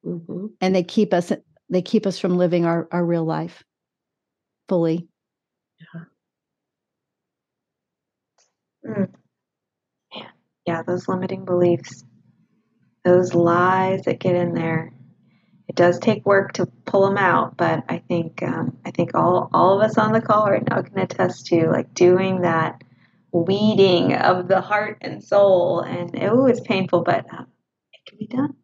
[0.05, 0.47] Mm-hmm.
[0.61, 1.31] And they keep us
[1.69, 3.63] they keep us from living our, our real life
[4.67, 5.07] fully.
[5.79, 6.01] Yeah.
[8.85, 9.13] Mm
[10.65, 12.03] yeah, those limiting beliefs,
[13.03, 14.93] those lies that get in there.
[15.67, 19.49] It does take work to pull them out, but I think um, I think all
[19.53, 22.83] all of us on the call right now can attest to like doing that
[23.31, 25.79] weeding of the heart and soul.
[25.79, 27.47] And oh, it's painful, but um,
[27.93, 28.55] it can be done.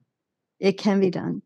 [0.60, 1.42] It can be done,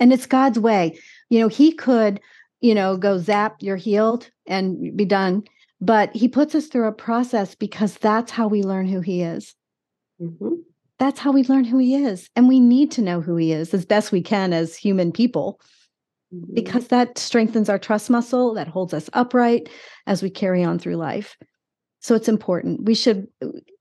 [0.00, 0.98] and it's God's way.
[1.28, 2.20] You know, He could,
[2.60, 5.44] you know, go zap, you're healed, and be done.
[5.80, 9.54] But He puts us through a process because that's how we learn who He is.
[10.20, 10.54] Mm-hmm.
[11.02, 12.30] That's how we learn who he is.
[12.36, 15.60] And we need to know who he is as best we can as human people,
[16.32, 16.54] mm-hmm.
[16.54, 19.68] because that strengthens our trust muscle, that holds us upright
[20.06, 21.36] as we carry on through life.
[22.02, 22.84] So it's important.
[22.84, 23.28] We should,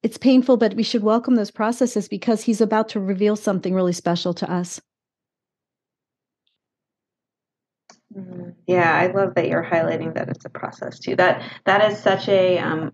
[0.03, 3.93] it's painful, but we should welcome those processes because he's about to reveal something really
[3.93, 4.79] special to us.
[8.15, 8.49] Mm-hmm.
[8.67, 11.15] Yeah, I love that you're highlighting that it's a process too.
[11.15, 12.91] That that is such a um,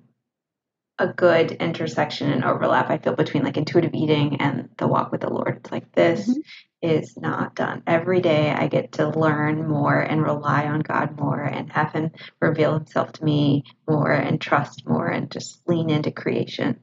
[1.00, 5.22] a good intersection and overlap I feel between like intuitive eating and the walk with
[5.22, 5.58] the Lord.
[5.58, 6.40] It's like this mm-hmm.
[6.82, 7.84] Is not done.
[7.88, 12.12] Every day I get to learn more and rely on God more and have him
[12.40, 16.80] reveal himself to me more and trust more and just lean into creation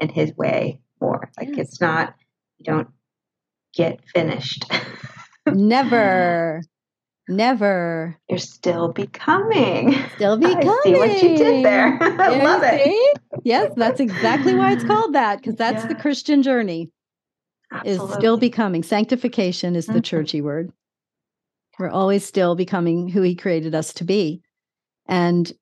[0.00, 1.30] and his way more.
[1.38, 1.68] Like yes.
[1.68, 2.14] it's not
[2.58, 2.88] you don't
[3.74, 4.64] get finished.
[5.46, 6.62] Never.
[7.28, 8.18] Never.
[8.28, 9.94] You're still becoming.
[10.16, 10.68] Still becoming.
[10.68, 11.98] I see what you did there.
[12.02, 13.18] I love it.
[13.44, 15.88] Yes, that's exactly why it's called that, because that's yeah.
[15.88, 16.90] the Christian journey.
[17.74, 18.06] Absolutely.
[18.06, 18.82] Is still becoming.
[18.82, 20.00] Sanctification is the mm-hmm.
[20.02, 20.72] churchy word.
[21.78, 24.42] We're always still becoming who he created us to be.
[25.06, 25.52] And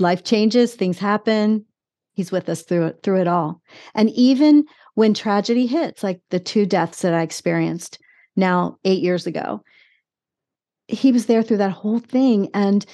[0.00, 1.66] life changes, things happen.
[2.14, 3.62] He's with us through it, through it all.
[3.94, 4.64] And even
[4.94, 7.98] when tragedy hits, like the two deaths that I experienced
[8.34, 9.62] now eight years ago,
[10.88, 12.48] he was there through that whole thing.
[12.54, 12.84] And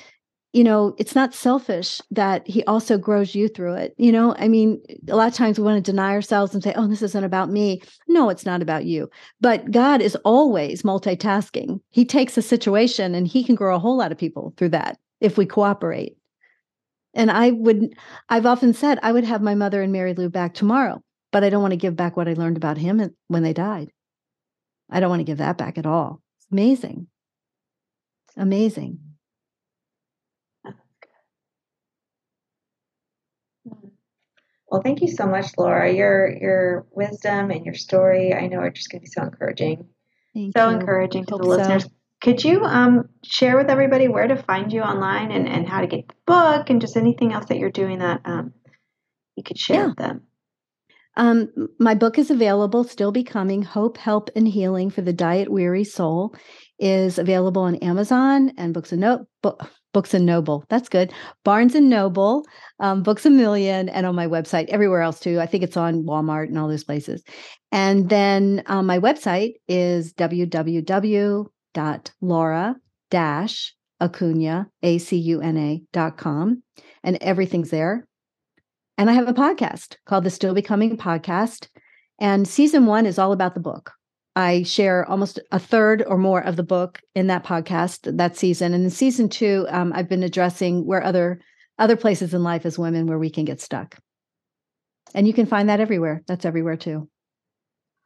[0.55, 3.93] you know, it's not selfish that he also grows you through it.
[3.99, 6.73] You know, I mean, a lot of times we want to deny ourselves and say,
[6.77, 7.83] oh, this isn't about me.
[8.07, 9.11] No, it's not about you.
[9.41, 11.81] But God is always multitasking.
[11.91, 14.97] He takes a situation and he can grow a whole lot of people through that
[15.21, 16.17] if we cooperate.
[17.15, 17.93] And I would,
[18.29, 21.03] I've often said, I would have my mother and Mary Lou back tomorrow,
[21.33, 23.91] but I don't want to give back what I learned about him when they died.
[24.89, 26.21] I don't want to give that back at all.
[26.39, 27.09] It's amazing.
[28.37, 29.14] Amazing.
[34.75, 35.89] Well, thank you so much, Laura.
[35.93, 39.87] Your your wisdom and your story, I know, are just going to be so encouraging.
[40.35, 40.79] Thank so you.
[40.81, 41.85] encouraging to the listeners.
[41.85, 41.91] So.
[42.21, 45.87] Could you um, share with everybody where to find you online and, and how to
[45.87, 48.53] get the book and just anything else that you're doing that um,
[49.37, 49.87] you could share yeah.
[49.87, 50.23] with them?
[51.17, 55.85] Um, my book is available, still becoming Hope, Help, and Healing for the Diet Weary
[55.85, 56.35] Soul
[56.81, 59.29] is available on Amazon and Books and Note
[59.95, 60.67] Books and Noble.
[60.69, 61.11] That's good.
[61.45, 62.45] Barnes and Noble,
[62.81, 65.41] um, Books a Million, and on my website, everywhere else too.
[65.41, 67.25] I think it's on Walmart and all those places.
[67.73, 71.47] And then um, my website is www.laura
[74.01, 76.63] acuna a-c-u-n-a.com
[77.05, 78.07] and everything's there
[78.99, 81.69] and i have a podcast called the still becoming podcast
[82.19, 83.93] and season one is all about the book
[84.37, 88.75] I share almost a third or more of the book in that podcast that season.
[88.75, 91.41] And in season two, um, I've been addressing where other
[91.79, 93.97] other places in life as women where we can get stuck.
[95.15, 96.23] And you can find that everywhere.
[96.27, 97.09] That's everywhere too.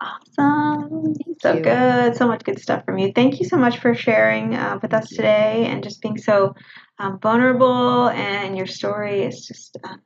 [0.00, 1.14] Awesome.
[1.14, 1.60] Thank so you.
[1.60, 2.16] good.
[2.16, 3.12] So much good stuff from you.
[3.12, 6.54] Thank you so much for sharing uh, with us today and just being so
[6.98, 8.08] um, vulnerable.
[8.10, 9.96] And your story is just uh,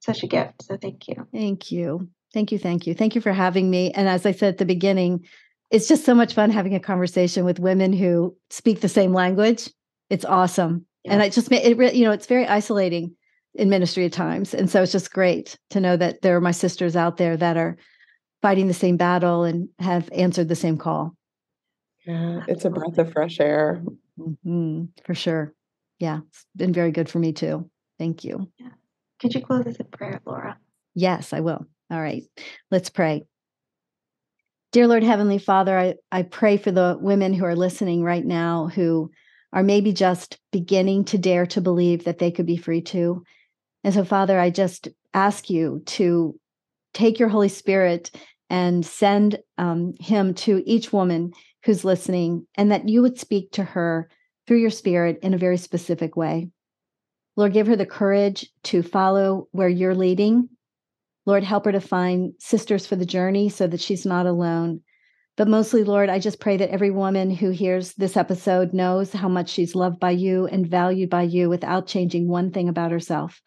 [0.00, 0.62] such a gift.
[0.62, 1.26] So thank you.
[1.32, 2.08] Thank you.
[2.32, 2.58] Thank you.
[2.58, 2.94] Thank you.
[2.94, 3.90] Thank you for having me.
[3.90, 5.26] And as I said at the beginning,
[5.72, 9.70] it's just so much fun having a conversation with women who speak the same language.
[10.10, 10.86] It's awesome.
[11.02, 11.14] Yeah.
[11.14, 13.16] And I just it really, you know, it's very isolating
[13.54, 14.54] in ministry at times.
[14.54, 17.56] And so it's just great to know that there are my sisters out there that
[17.56, 17.76] are
[18.42, 21.16] fighting the same battle and have answered the same call.
[22.06, 23.82] Yeah, it's a breath of fresh air.
[24.18, 25.54] Mm-hmm, for sure.
[25.98, 27.70] Yeah, it's been very good for me too.
[27.98, 28.50] Thank you.
[28.58, 28.70] Yeah.
[29.20, 30.58] Could you close us in prayer, Laura?
[30.94, 31.64] Yes, I will.
[31.90, 32.24] All right.
[32.70, 33.22] Let's pray.
[34.72, 38.68] Dear Lord Heavenly Father, I, I pray for the women who are listening right now
[38.68, 39.10] who
[39.52, 43.22] are maybe just beginning to dare to believe that they could be free too.
[43.84, 46.40] And so, Father, I just ask you to
[46.94, 48.12] take your Holy Spirit
[48.48, 51.32] and send um, him to each woman
[51.66, 54.08] who's listening, and that you would speak to her
[54.46, 56.48] through your Spirit in a very specific way.
[57.36, 60.48] Lord, give her the courage to follow where you're leading
[61.24, 64.80] Lord, help her to find sisters for the journey so that she's not alone.
[65.36, 69.28] But mostly, Lord, I just pray that every woman who hears this episode knows how
[69.28, 73.40] much she's loved by you and valued by you without changing one thing about herself,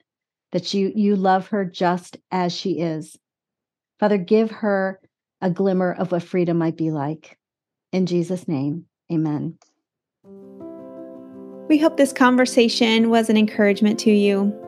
[0.51, 3.17] that you, you love her just as she is.
[3.99, 4.99] Father, give her
[5.41, 7.38] a glimmer of what freedom might be like.
[7.91, 9.57] In Jesus' name, amen.
[11.67, 14.64] We hope this conversation was an encouragement to you.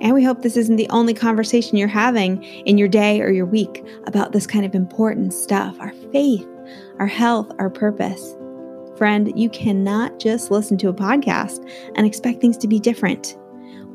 [0.00, 3.46] And we hope this isn't the only conversation you're having in your day or your
[3.46, 6.46] week about this kind of important stuff our faith,
[6.98, 8.36] our health, our purpose.
[8.96, 13.36] Friend, you cannot just listen to a podcast and expect things to be different.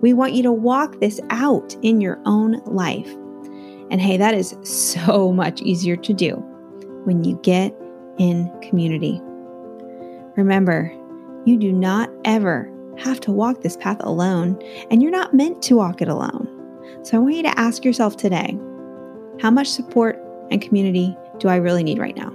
[0.01, 3.09] We want you to walk this out in your own life.
[3.91, 6.35] And hey, that is so much easier to do
[7.03, 7.75] when you get
[8.17, 9.19] in community.
[10.35, 10.91] Remember,
[11.45, 12.70] you do not ever
[13.01, 14.59] have to walk this path alone,
[14.89, 16.47] and you're not meant to walk it alone.
[17.03, 18.57] So I want you to ask yourself today
[19.39, 20.19] how much support
[20.51, 22.31] and community do I really need right now?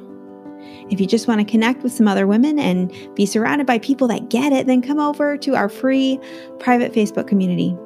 [0.90, 4.08] If you just want to connect with some other women and be surrounded by people
[4.08, 6.18] that get it, then come over to our free
[6.58, 7.76] private Facebook community.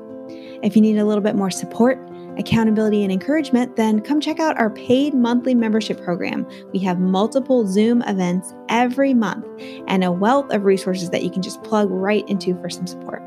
[0.63, 1.99] If you need a little bit more support,
[2.39, 6.47] accountability, and encouragement, then come check out our paid monthly membership program.
[6.73, 9.47] We have multiple Zoom events every month
[9.89, 13.23] and a wealth of resources that you can just plug right into for some support.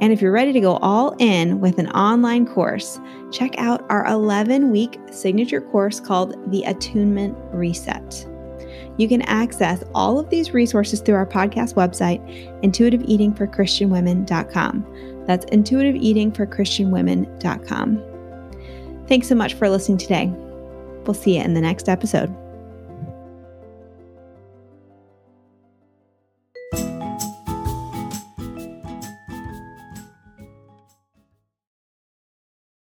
[0.00, 3.00] And if you're ready to go all in with an online course,
[3.32, 8.26] check out our 11 week signature course called The Attunement Reset.
[8.98, 12.24] You can access all of these resources through our podcast website,
[12.62, 15.15] intuitiveeatingforchristianwomen.com.
[15.26, 18.02] That's intuitiveeatingforchristianwomen.com.
[19.08, 20.32] Thanks so much for listening today.
[21.04, 22.32] We'll see you in the next episode.